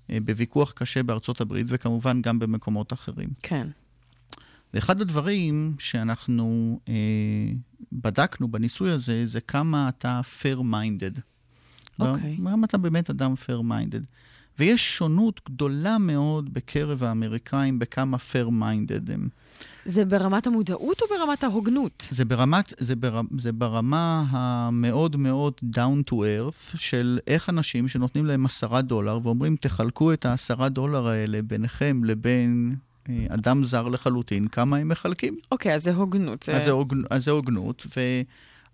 [0.09, 3.29] בוויכוח קשה בארצות הברית, וכמובן גם במקומות אחרים.
[3.43, 3.67] כן.
[4.73, 6.93] ואחד הדברים שאנחנו אה,
[7.91, 11.19] בדקנו בניסוי הזה, זה כמה אתה fair-minded.
[11.99, 12.37] אוקיי.
[12.37, 14.05] כמה אתה באמת אדם fair-minded.
[14.59, 19.29] ויש שונות גדולה מאוד בקרב האמריקאים בכמה fair-minded הם.
[19.85, 22.07] זה ברמת המודעות או ברמת ההוגנות?
[22.11, 28.25] זה, ברמת, זה, בר, זה ברמה המאוד מאוד down to earth של איך אנשים שנותנים
[28.25, 32.75] להם עשרה דולר ואומרים, תחלקו את העשרה דולר האלה ביניכם לבין
[33.29, 35.37] אדם זר לחלוטין, כמה הם מחלקים.
[35.51, 36.49] אוקיי, אז זה הוגנות.
[36.49, 37.01] אז זה, הוגנ...
[37.09, 38.01] אז זה הוגנות, ו...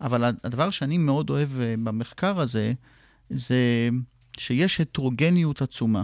[0.02, 2.74] אבל הדבר שאני מאוד אוהב אה, במחקר הזה,
[3.30, 3.90] זה
[4.38, 6.04] שיש הטרוגניות עצומה.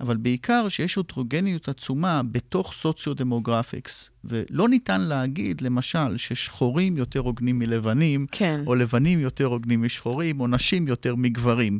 [0.00, 4.10] אבל בעיקר שיש הטרוגניות עצומה בתוך סוציו-דמוגרפיקס.
[4.24, 8.60] ולא ניתן להגיד, למשל, ששחורים יותר הוגנים מלבנים, כן.
[8.66, 11.78] או לבנים יותר הוגנים משחורים, או נשים יותר מגברים.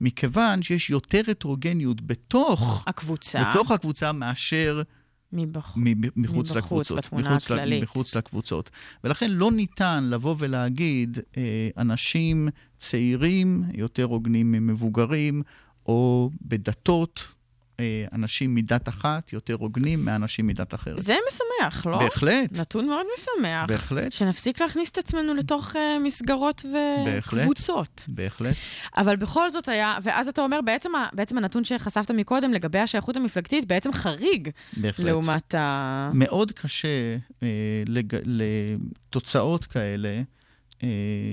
[0.00, 4.82] מכיוון שיש יותר הטרוגניות בתוך, הקבוצה, בתוך הקבוצה מאשר
[5.36, 5.76] מבחוץ.
[5.84, 6.98] מ- מחוץ מבחוץ, לקבוצות.
[6.98, 7.82] בתמונה מחוץ ל- הכללית.
[7.82, 8.70] מחוץ לקבוצות.
[9.04, 11.42] ולכן לא ניתן לבוא ולהגיד, אה,
[11.78, 15.42] אנשים צעירים יותר הוגנים ממבוגרים,
[15.86, 17.28] או בדתות,
[18.12, 20.98] אנשים מדת אחת יותר הוגנים מאנשים מדת אחרת.
[20.98, 21.98] זה משמח, לא?
[21.98, 23.68] בהחלט, נתון מאוד משמח.
[23.68, 26.64] בהחלט, שנפסיק להכניס את עצמנו לתוך uh, מסגרות.
[27.04, 28.04] וקבוצות.
[28.08, 28.56] בהחלט.
[28.96, 33.66] אבל בכל זאת היה, ואז אתה אומר, בעצם, בעצם הנתון שחשפת מקודם לגבי השייכות המפלגתית,
[33.66, 35.06] בעצם חריג בהחלט.
[35.06, 36.10] לעומת ה...
[36.14, 37.48] מאוד קשה אה,
[37.86, 38.16] לג...
[38.24, 40.22] לתוצאות כאלה אה,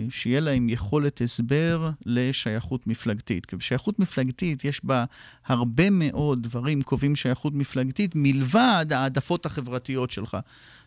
[0.09, 3.45] שיהיה להם יכולת הסבר לשייכות מפלגתית.
[3.45, 5.05] כי בשייכות מפלגתית יש בה
[5.45, 10.37] הרבה מאוד דברים קובעים שייכות מפלגתית, מלבד העדפות החברתיות שלך.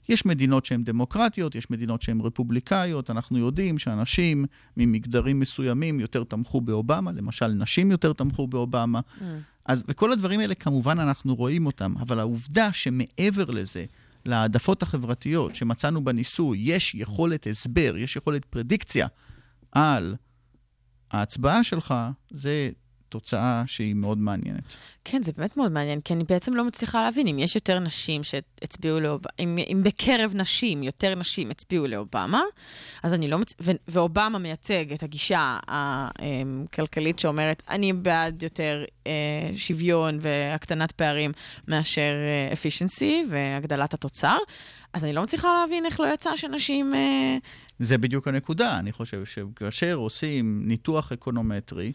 [0.08, 4.44] יש מדינות שהן דמוקרטיות, יש מדינות שהן רפובליקאיות, אנחנו יודעים שאנשים
[4.76, 9.00] ממגדרים מסוימים יותר תמכו באובמה, למשל נשים יותר תמכו באובמה.
[9.00, 9.22] Mm.
[9.64, 13.84] אז, וכל הדברים האלה כמובן אנחנו רואים אותם, אבל העובדה שמעבר לזה,
[14.26, 19.06] להעדפות החברתיות שמצאנו בניסוי, יש יכולת הסבר, יש יכולת פרדיקציה
[19.72, 20.16] על
[21.10, 21.94] ההצבעה שלך,
[22.30, 22.70] זה
[23.08, 24.76] תוצאה שהיא מאוד מעניינת.
[25.04, 28.24] כן, זה באמת מאוד מעניין, כי אני בעצם לא מצליחה להבין אם יש יותר נשים
[28.24, 32.42] שהצביעו לאובמה, אם, אם בקרב נשים יותר נשים הצביעו לאובמה,
[33.02, 33.54] אז אני לא מצ...
[33.60, 39.12] ו- ואובמה מייצג את הגישה הכלכלית שאומרת, אני בעד יותר אה,
[39.56, 41.32] שוויון והקטנת פערים
[41.68, 42.14] מאשר
[42.52, 44.38] efficiency והגדלת התוצר,
[44.92, 46.94] אז אני לא מצליחה להבין איך לא יצא שנשים...
[46.94, 47.36] אה...
[47.78, 48.78] זה בדיוק הנקודה.
[48.78, 51.92] אני חושב שכאשר עושים ניתוח אקונומטרי,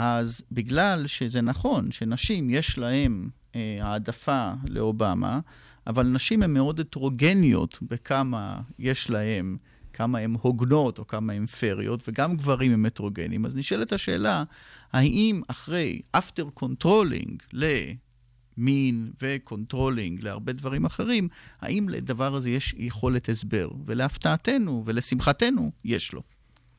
[0.00, 5.40] אז בגלל שזה נכון שנשים יש להן אה, העדפה לאובמה,
[5.86, 9.56] אבל נשים הן מאוד הטרוגניות בכמה יש להן,
[9.92, 13.46] כמה הן הוגנות או כמה הן פריות, וגם גברים הם הטרוגנים.
[13.46, 14.44] אז נשאלת השאלה,
[14.92, 21.28] האם אחרי after controlling למין ו controlling להרבה דברים אחרים,
[21.60, 23.68] האם לדבר הזה יש יכולת הסבר?
[23.86, 26.22] ולהפתעתנו ולשמחתנו, יש לו.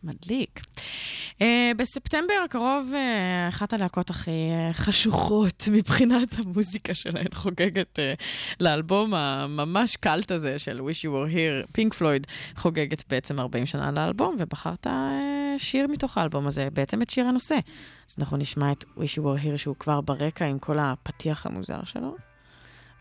[0.03, 0.59] מדליק.
[1.39, 1.41] Uh,
[1.77, 8.23] בספטמבר הקרוב, uh, אחת הלהקות הכי uh, חשוכות מבחינת המוזיקה שלהן חוגגת uh,
[8.59, 13.91] לאלבום הממש cult הזה של Wish You Were Here, פינק פלויד, חוגגת בעצם 40 שנה
[13.91, 14.89] לאלבום, ובחרת uh,
[15.57, 17.57] שיר מתוך האלבום הזה, בעצם את שיר הנושא.
[18.09, 21.83] אז אנחנו נשמע את Wish You Were Here שהוא כבר ברקע עם כל הפתיח המוזר
[21.83, 22.15] שלו,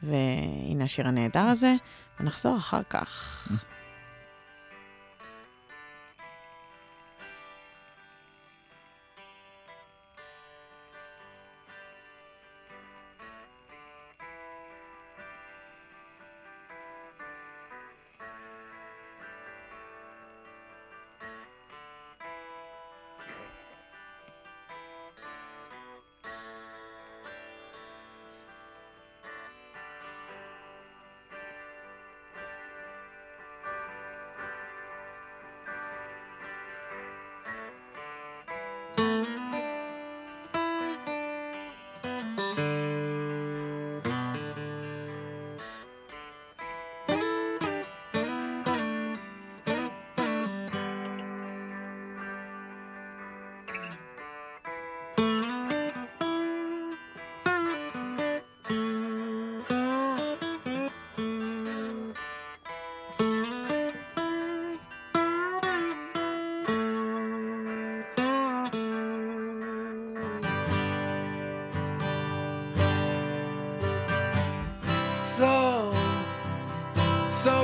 [0.03, 1.74] והנה השיר הנהדר הזה,
[2.20, 3.49] ונחזור אחר כך.
[3.51, 3.78] So,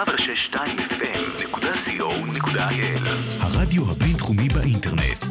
[0.00, 0.56] 106.2
[3.40, 5.24] הרדיו הבינתחומי באינטרנט.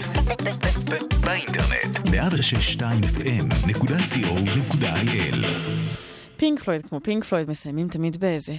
[1.22, 1.97] באינטרנט.
[2.07, 2.84] 106.2
[6.38, 8.53] פינק פלויד, כמו פינק פלויד, מסיימים תמיד באיזה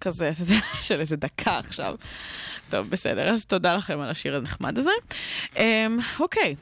[0.00, 1.96] כזה, אתה יודע, של איזה דקה עכשיו.
[2.70, 4.90] טוב, בסדר, אז תודה לכם על השיר הנחמד הזה.
[5.56, 6.54] אמ, אוקיי.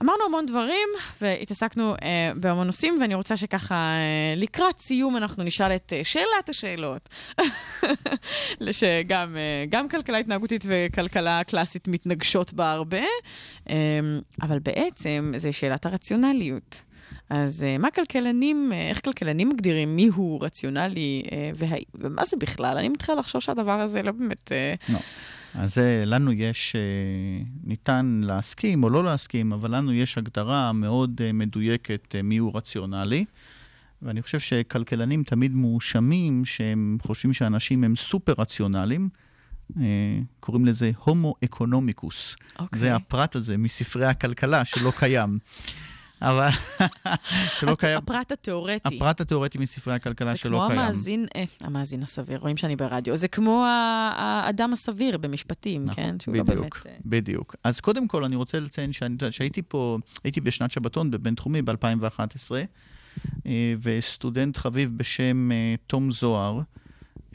[0.00, 0.88] אמרנו המון דברים
[1.20, 6.48] והתעסקנו אה, בהמון נושאים, ואני רוצה שככה אה, לקראת סיום אנחנו נשאל את אה, שאלת
[6.48, 7.08] השאלות.
[8.72, 13.02] שגם אה, גם כלכלה התנהגותית וכלכלה קלאסית מתנגשות בה הרבה,
[13.70, 13.74] אה,
[14.42, 16.82] אבל בעצם זה שאלת הרציונליות.
[17.30, 21.76] אז אה, מה כלכלנים, אה, איך כלכלנים מגדירים מיהו רציונלי אה, וה...
[21.94, 22.78] ומה זה בכלל?
[22.78, 24.52] אני מתחילה לחשוב שהדבר הזה לא באמת...
[24.52, 24.98] אה, לא.
[25.56, 26.80] אז אה, לנו יש, אה,
[27.64, 33.24] ניתן להסכים או לא להסכים, אבל לנו יש הגדרה מאוד אה, מדויקת מיהו רציונלי.
[34.02, 39.08] ואני חושב שכלכלנים תמיד מואשמים שהם חושבים שאנשים הם סופר רציונליים.
[39.76, 39.82] אה,
[40.40, 42.36] קוראים לזה הומו אקונומיקוס.
[42.58, 42.80] אוקיי.
[42.80, 45.38] זה הפרט הזה מספרי הכלכלה שלא קיים.
[46.22, 46.48] אבל
[47.58, 47.98] שלא קיים.
[47.98, 48.96] הפרט התיאורטי.
[48.96, 50.80] הפרט התיאורטי מספרי הכלכלה זה שלא כמו קיים.
[50.80, 53.16] המאזין, אה, המאזין הסביר, רואים שאני ברדיו.
[53.16, 53.64] זה כמו
[54.16, 56.16] האדם הסביר במשפטים, נכון, כן?
[56.20, 56.86] שהוא לא בדיוק, באמת...
[56.86, 57.56] אה, בדיוק.
[57.64, 62.50] אז קודם כל, אני רוצה לציין שאני- שהייתי פה, הייתי בשנת שבתון בבינתחומי ב-2011,
[63.82, 66.60] וסטודנט חביב בשם אה, תום זוהר,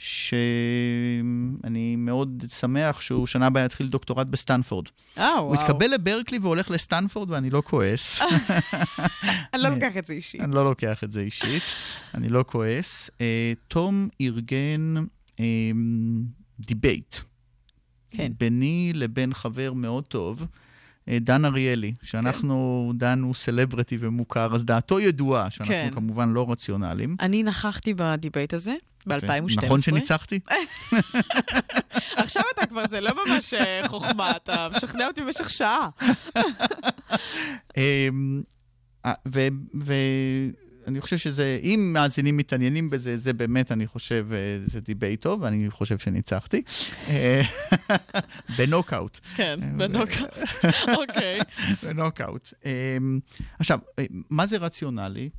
[0.02, 4.86] שאני מאוד שמח שהוא שנה הבאה יתחיל דוקטורט בסטנפורד.
[5.18, 5.44] אה, וואו.
[5.44, 8.20] הוא התקבל לברקלי והולך לסטנפורד ואני לא כועס.
[9.54, 10.42] אני לא לוקח את זה אישית.
[10.42, 11.64] אני לא לוקח את זה אישית,
[12.14, 13.10] אני לא כועס.
[13.22, 14.96] אה, תום ארגן
[15.40, 15.46] אה,
[16.60, 17.16] debate.
[18.12, 18.32] כן.
[18.40, 20.46] ביני לבין חבר מאוד טוב,
[21.08, 25.90] אה, דן אריאלי, שאנחנו, דן הוא סלבריטי ומוכר, אז דעתו ידועה, שאנחנו כן.
[25.94, 27.16] כמובן לא רציונליים.
[27.20, 28.74] אני נכחתי בדיבייט הזה
[29.08, 29.66] ב-2012.
[29.66, 30.40] נכון שניצחתי?
[32.16, 35.90] עכשיו אתה כבר, זה לא ממש אה, חוכמה, אתה משכנע אותי במשך שעה.
[37.78, 38.42] אמ,
[39.74, 45.42] ואני חושב שזה, אם מאזינים מתעניינים בזה, זה באמת, אני חושב, אה, זה debate טוב,
[45.42, 46.62] ואני חושב שניצחתי.
[47.08, 47.42] אה,
[48.58, 49.20] בנוקאוט.
[49.36, 50.30] כן, בנוקאוט.
[50.98, 51.40] אוקיי.
[51.84, 52.54] בנוקאוט.
[52.66, 53.20] אמ,
[53.60, 53.80] עכשיו,
[54.30, 55.30] מה זה רציונלי?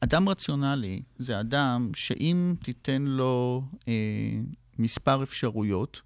[0.00, 3.92] אדם רציונלי זה אדם שאם תיתן לו אה,
[4.78, 6.00] מספר אפשרויות,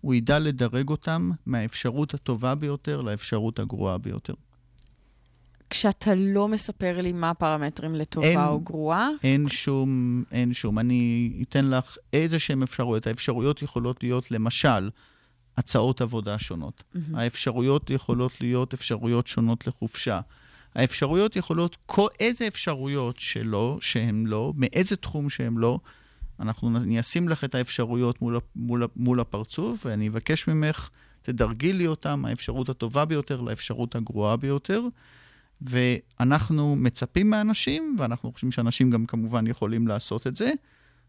[0.00, 4.34] הוא ידע לדרג אותם מהאפשרות הטובה ביותר לאפשרות הגרועה ביותר.
[5.70, 10.78] כשאתה לא מספר לי מה הפרמטרים אין- לטובה או גרועה, אין שום, אין שום.
[10.78, 13.06] אני אתן לך איזה שהן אפשרויות.
[13.06, 14.90] האפשרויות יכולות להיות, למשל,
[15.56, 16.82] הצעות עבודה שונות.
[17.14, 20.20] האפשרויות יכולות להיות אפשרויות שונות לחופשה.
[20.74, 25.80] האפשרויות יכולות, כל, איזה אפשרויות שלא, שהן לא, מאיזה תחום שהן לא,
[26.40, 30.90] אנחנו נ- אני אשים לך את האפשרויות מול, מול, מול הפרצוף, ואני אבקש ממך,
[31.22, 34.82] תדרגי לי אותם, האפשרות הטובה ביותר לאפשרות הגרועה ביותר.
[35.62, 40.52] ואנחנו מצפים מאנשים, ואנחנו חושבים שאנשים גם כמובן יכולים לעשות את זה,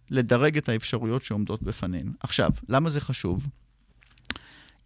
[0.09, 2.12] לדרג את האפשרויות שעומדות בפנינו.
[2.20, 3.47] עכשיו, למה זה חשוב?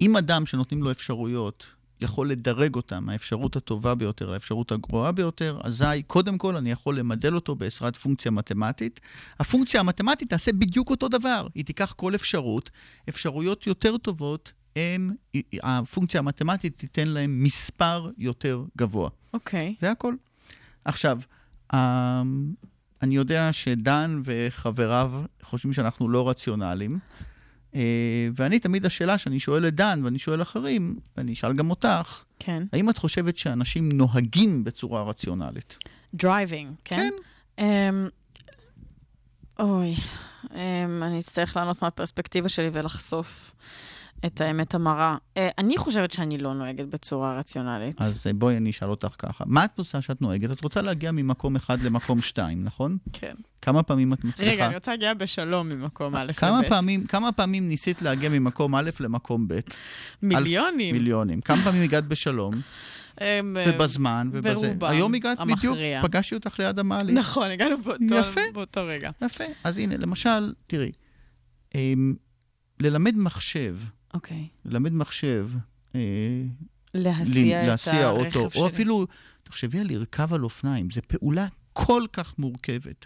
[0.01, 1.67] אם אדם שנותנים לו אפשרויות
[2.01, 7.35] יכול לדרג אותם מהאפשרות הטובה ביותר לאפשרות הגרועה ביותר, אזי קודם כל אני יכול למדל
[7.35, 8.99] אותו בעזרת פונקציה מתמטית.
[9.39, 11.47] הפונקציה המתמטית תעשה בדיוק אותו דבר.
[11.55, 12.69] היא תיקח כל אפשרות,
[13.09, 15.11] אפשרויות יותר טובות, הם,
[15.63, 19.09] הפונקציה המתמטית תיתן להם מספר יותר גבוה.
[19.33, 19.75] אוקיי.
[19.79, 20.15] זה הכל.
[20.85, 21.19] עכשיו,
[21.73, 22.53] אמ,
[23.01, 25.11] אני יודע שדן וחבריו
[25.43, 26.99] חושבים שאנחנו לא רציונליים,
[28.35, 32.63] ואני תמיד השאלה שאני שואל את דן ואני שואל אחרים, ואני אשאל גם אותך, כן.
[32.73, 35.77] האם את חושבת שאנשים נוהגים בצורה רציונלית?
[36.13, 37.09] driving, כן?
[37.59, 38.07] אמ,
[39.59, 39.95] אוי,
[40.53, 43.55] אמ, אני אצטרך לענות מהפרספקטיבה שלי ולחשוף
[44.25, 45.17] את האמת המרה.
[45.37, 47.95] אה, אני חושבת שאני לא נוהגת בצורה רציונלית.
[48.01, 49.43] אז אה, בואי אני אשאל אותך ככה.
[49.47, 50.51] מה את עושה שאת נוהגת?
[50.51, 52.97] את רוצה להגיע ממקום אחד למקום שתיים, נכון?
[53.13, 53.33] כן.
[53.61, 54.51] כמה פעמים את מצליחה?
[54.51, 56.69] רגע, אני רוצה להגיע בשלום ממקום א' כמה לב'.
[56.69, 59.59] פעמים, כמה פעמים ניסית להגיע ממקום א' למקום ב'?
[60.21, 60.95] מיליונים.
[60.95, 61.41] אלף, מיליונים.
[61.41, 62.53] כמה פעמים הגעת בשלום,
[63.21, 64.53] אמ, ובזמן, ובזה.
[64.73, 66.01] ברובם היום הגעת בדיוק, המכריע.
[66.01, 67.15] פגשתי אותך ליד המעלית.
[67.17, 68.41] נכון, הגענו באותו- יפה.
[68.53, 69.09] באותו רגע.
[69.21, 69.43] יפה.
[69.63, 70.91] אז הנה, למשל, תראי,
[71.75, 72.15] אמ,
[72.79, 73.77] ללמד מחשב,
[74.15, 74.47] אוקיי.
[74.65, 75.49] ללמד מחשב,
[75.95, 75.99] אה,
[76.93, 78.61] להסיע ל- את להסיע הרכב אוטו, שלי.
[78.61, 79.07] או אפילו,
[79.43, 83.05] תחשבי על לרכב על אופניים, זו פעולה כל כך מורכבת,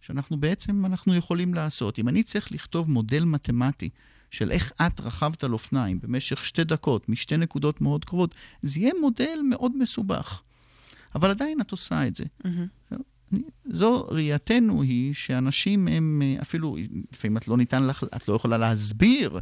[0.00, 1.98] שאנחנו בעצם, אנחנו יכולים לעשות.
[1.98, 3.88] אם אני צריך לכתוב מודל מתמטי
[4.30, 8.92] של איך את רכבת על אופניים במשך שתי דקות, משתי נקודות מאוד קרובות, זה יהיה
[9.00, 10.42] מודל מאוד מסובך.
[11.14, 12.24] אבל עדיין את עושה את זה.
[13.32, 16.76] אני- זו ראייתנו היא שאנשים הם אה, אפילו,
[17.12, 19.38] לפעמים את לא ניתן לך, את לא יכולה להסביר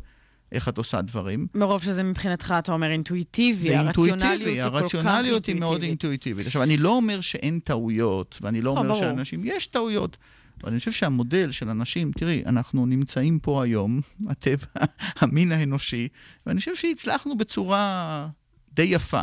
[0.53, 1.47] איך את עושה דברים.
[1.55, 5.90] מרוב שזה מבחינתך, אתה אומר, אינטואיטיבי, הרציונליות היא כל כך הרציונליות היא מאוד אינטואיטיבית.
[5.90, 6.47] אינטואיטיבית.
[6.47, 8.94] עכשיו, אני לא אומר שאין טעויות, ואני לא לא, אומר.
[8.94, 10.16] שאנשים, יש טעויות.
[10.62, 14.66] אבל אני חושב שהמודל של אנשים, תראי, אנחנו נמצאים פה היום, הטבע,
[15.16, 16.09] המין האנושי,
[16.47, 18.28] ואני חושב שהצלחנו בצורה
[18.72, 19.22] די יפה,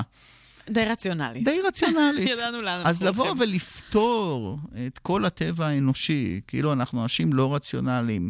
[0.69, 1.41] די רציונלי.
[1.41, 2.30] די רציונלית.
[2.34, 3.49] ידענו לאן אז אנחנו לבוא הולכים.
[3.49, 8.30] ולפתור את כל הטבע האנושי, כאילו אנחנו אנשים לא רציונליים,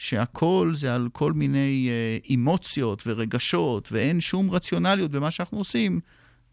[0.00, 6.00] שהכל זה על כל מיני אה, אמוציות ורגשות, ואין שום רציונליות במה שאנחנו עושים,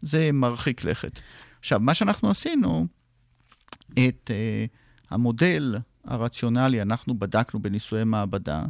[0.02, 1.20] זה מרחיק לכת.
[1.58, 2.86] עכשיו, מה שאנחנו עשינו,
[3.92, 4.64] את אה,
[5.10, 8.64] המודל הרציונלי, אנחנו בדקנו בניסויי מעבדה,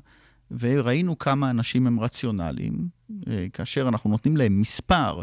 [0.50, 2.88] וראינו כמה אנשים הם רציונליים,
[3.28, 5.22] אה, כאשר אנחנו נותנים להם מספר,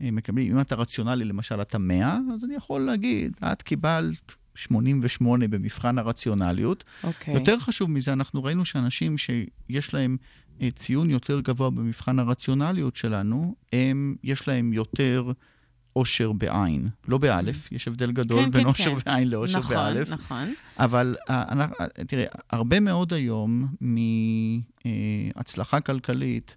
[0.00, 5.48] הם מקבלים, אם אתה רציונלי, למשל, אתה 100, אז אני יכול להגיד, את קיבלת 88
[5.48, 6.84] במבחן הרציונליות.
[7.04, 7.34] אוקיי.
[7.34, 10.16] יותר חשוב מזה, אנחנו ראינו שאנשים שיש להם
[10.60, 15.32] אה, ציון יותר גבוה במבחן הרציונליות שלנו, הם, יש להם יותר
[15.96, 16.88] אושר בעין.
[17.08, 19.10] לא באלף, יש הבדל גדול כן, בין כן, אושר כן.
[19.10, 20.10] בעין לאושר נכון, באלף.
[20.10, 20.54] נכון.
[20.78, 21.44] אבל אה,
[21.80, 23.68] אה, תראה, הרבה מאוד היום
[25.34, 26.56] מהצלחה כלכלית,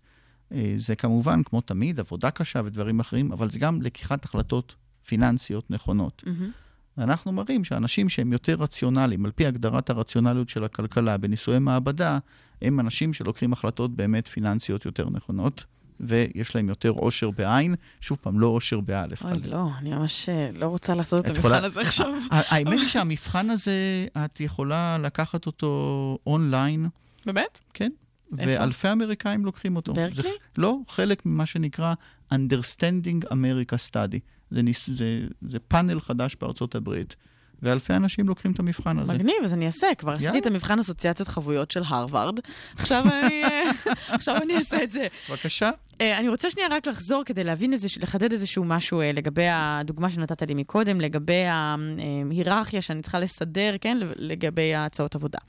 [0.78, 4.76] זה כמובן, כמו תמיד, עבודה קשה ודברים אחרים, אבל זה גם לקיחת החלטות
[5.06, 6.24] פיננסיות נכונות.
[6.26, 6.52] מהמם.
[7.00, 12.18] ואנחנו מראים שאנשים שהם יותר רציונליים, על פי הגדרת הרציונליות של הכלכלה בניסויי מעבדה,
[12.62, 15.64] הם אנשים שלוקחים החלטות באמת פיננסיות יותר נכונות,
[16.00, 19.26] ויש להם יותר עושר בעין, שוב פעם, לא עושר באלף.
[19.26, 19.34] אוי.
[19.44, 22.14] לא, אני ממש אה, לא רוצה לעשות את המבחן הזה עכשיו.
[22.32, 26.88] האמת היא שהמבחן הזה, את יכולה לקחת אותו אונליין,
[27.26, 27.60] באמת?
[27.74, 27.90] כן?
[28.32, 29.94] ואלפי אמריקאים לוקחים אותו.
[29.94, 30.32] ברקלי?
[30.58, 31.94] לא, חלק ממה שנקרא
[32.34, 34.20] Understanding America Study.
[34.52, 37.16] זה, ניס, זה, זה פאנל חדש בארצות הברית,
[37.62, 39.14] ואלפי אנשים לוקחים את המבחן הזה.
[39.14, 39.88] מגניב, אז אני אעשה.
[39.98, 40.40] כבר עשיתי יאללה.
[40.40, 42.40] את המבחן אסוציאציות חבויות של הרווארד.
[42.78, 43.72] עכשיו אני, אה,
[44.16, 45.08] עכשיו אני אעשה את זה.
[45.30, 45.72] בבקשה.
[46.02, 50.10] אה, אני רוצה שנייה רק לחזור כדי להבין איזה, לחדד איזשהו משהו אה, לגבי הדוגמה
[50.12, 53.98] שנתת לי מקודם, לגבי ההיררכיה שאני צריכה לסדר, כן?
[54.16, 55.40] לגבי ההצעות עבודה.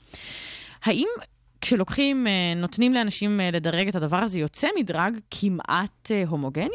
[0.83, 1.07] האם
[1.61, 6.69] כשלוקחים, אה, נותנים לאנשים אה, לדרג את הדבר הזה, יוצא מדרג כמעט אה, הומוגני?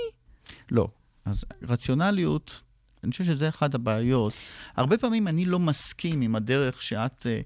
[0.70, 0.88] לא.
[1.26, 2.62] אז רציונליות,
[3.04, 4.32] אני חושב שזה אחת הבעיות.
[4.76, 7.26] הרבה פעמים אני לא מסכים עם הדרך שאת...
[7.26, 7.40] אה,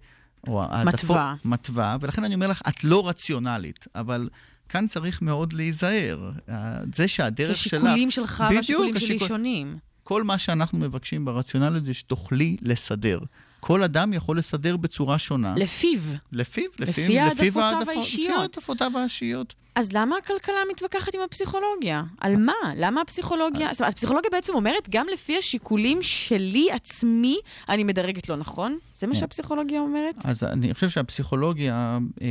[0.46, 1.34] או מתווה.
[1.44, 4.28] מתווה, ולכן אני אומר לך, את לא רציונלית, אבל
[4.68, 6.30] כאן צריך מאוד להיזהר.
[6.48, 6.54] אה,
[6.94, 7.66] זה שהדרך שלך...
[7.82, 9.78] כשיקולים שלך בדיוק, והשיקולים שלי השיקול- שונים.
[10.04, 13.18] כל מה שאנחנו מבקשים ברציונליות זה שתוכלי לסדר.
[13.60, 15.54] כל אדם יכול לסדר בצורה שונה.
[15.56, 16.00] לפיו.
[16.32, 18.28] לפיו, לפי לפי, העדפותיו העדפות- האישיות.
[18.30, 19.54] לפי העדפותיו האישיות.
[19.74, 22.02] אז למה הכלכלה מתווכחת עם הפסיכולוגיה?
[22.20, 22.52] על מה?
[22.76, 23.68] למה הפסיכולוגיה...
[23.72, 27.36] זאת אומרת, הפסיכולוגיה בעצם אומרת, גם לפי השיקולים שלי עצמי,
[27.68, 28.78] אני מדרגת לא נכון?
[28.94, 29.18] זה מה כן.
[29.20, 30.14] שהפסיכולוגיה אומרת?
[30.24, 31.98] אז אני חושב שהפסיכולוגיה...
[32.22, 32.26] אה,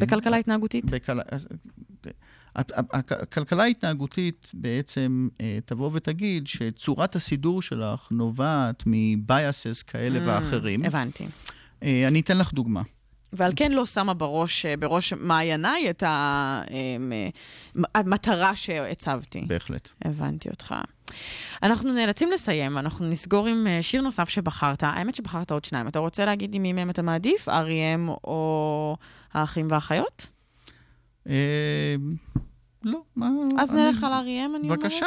[0.00, 0.84] בכלכלה התנהגותית?
[0.84, 1.18] בכל...
[1.30, 1.48] אז,
[2.58, 10.28] הכ- הכ- הכלכלה ההתנהגותית בעצם אה, תבוא ותגיד שצורת הסידור שלך נובעת מבייסס כאלה Mm,
[10.28, 10.84] ואחרים.
[10.84, 11.24] הבנתי.
[11.82, 12.82] אה, אני אתן לך דוגמה.
[13.32, 17.28] ועל כן לא שמה בראש, אה, בראש מעייניי את אמ, אה,
[17.94, 19.44] המטרה שהצבתי.
[19.46, 19.88] בהחלט.
[20.04, 20.74] הבנתי אותך.
[21.62, 24.82] אנחנו נאלצים לסיים, אנחנו נסגור עם אה, שיר נוסף שבחרת.
[24.82, 25.88] האמת שבחרת עוד שניים.
[25.88, 27.48] אתה רוצה להגיד לי מי מהם אתה מעדיף?
[27.48, 28.96] אריאם או
[29.34, 30.28] האחים והאחיות?
[32.84, 33.28] לא, מה...
[33.58, 34.78] אז אני- נלך על אריאם, אני אומרת.
[34.78, 35.06] בבקשה.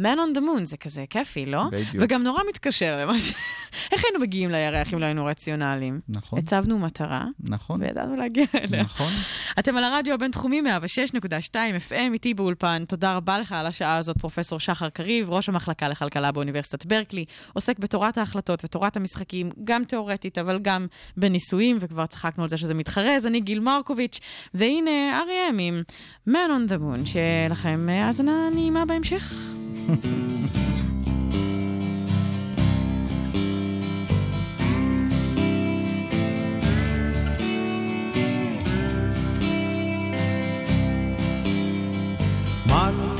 [0.00, 1.64] Man on the Moon, זה כזה כיפי, לא?
[1.72, 1.96] בדיוק.
[2.00, 3.32] וגם נורא מתקשר למה ש...
[3.92, 6.00] איך היינו מגיעים לירח אם לא היינו רציונליים?
[6.08, 8.82] נכון, הצבנו מטרה, נכון, וידענו להגיע אליה.
[8.82, 9.12] נכון.
[9.58, 11.54] אתם על הרדיו הבינתחומי 106.2
[11.88, 12.84] FM, איתי באולפן.
[12.88, 17.78] תודה רבה לך על השעה הזאת, פרופסור שחר קריב, ראש המחלקה לכלכלה באוניברסיטת ברקלי, עוסק
[17.78, 23.26] בתורת ההחלטות ותורת המשחקים, גם תיאורטית, אבל גם בניסויים, וכבר צחקנו על זה שזה מתחרז.
[23.26, 24.20] אני גיל מרקוביץ',
[24.54, 25.82] והנה אריאם עם
[26.28, 29.34] Man on the Moon, שיהיה לכם האזנה נעימה בהמשך.
[42.68, 43.11] Martha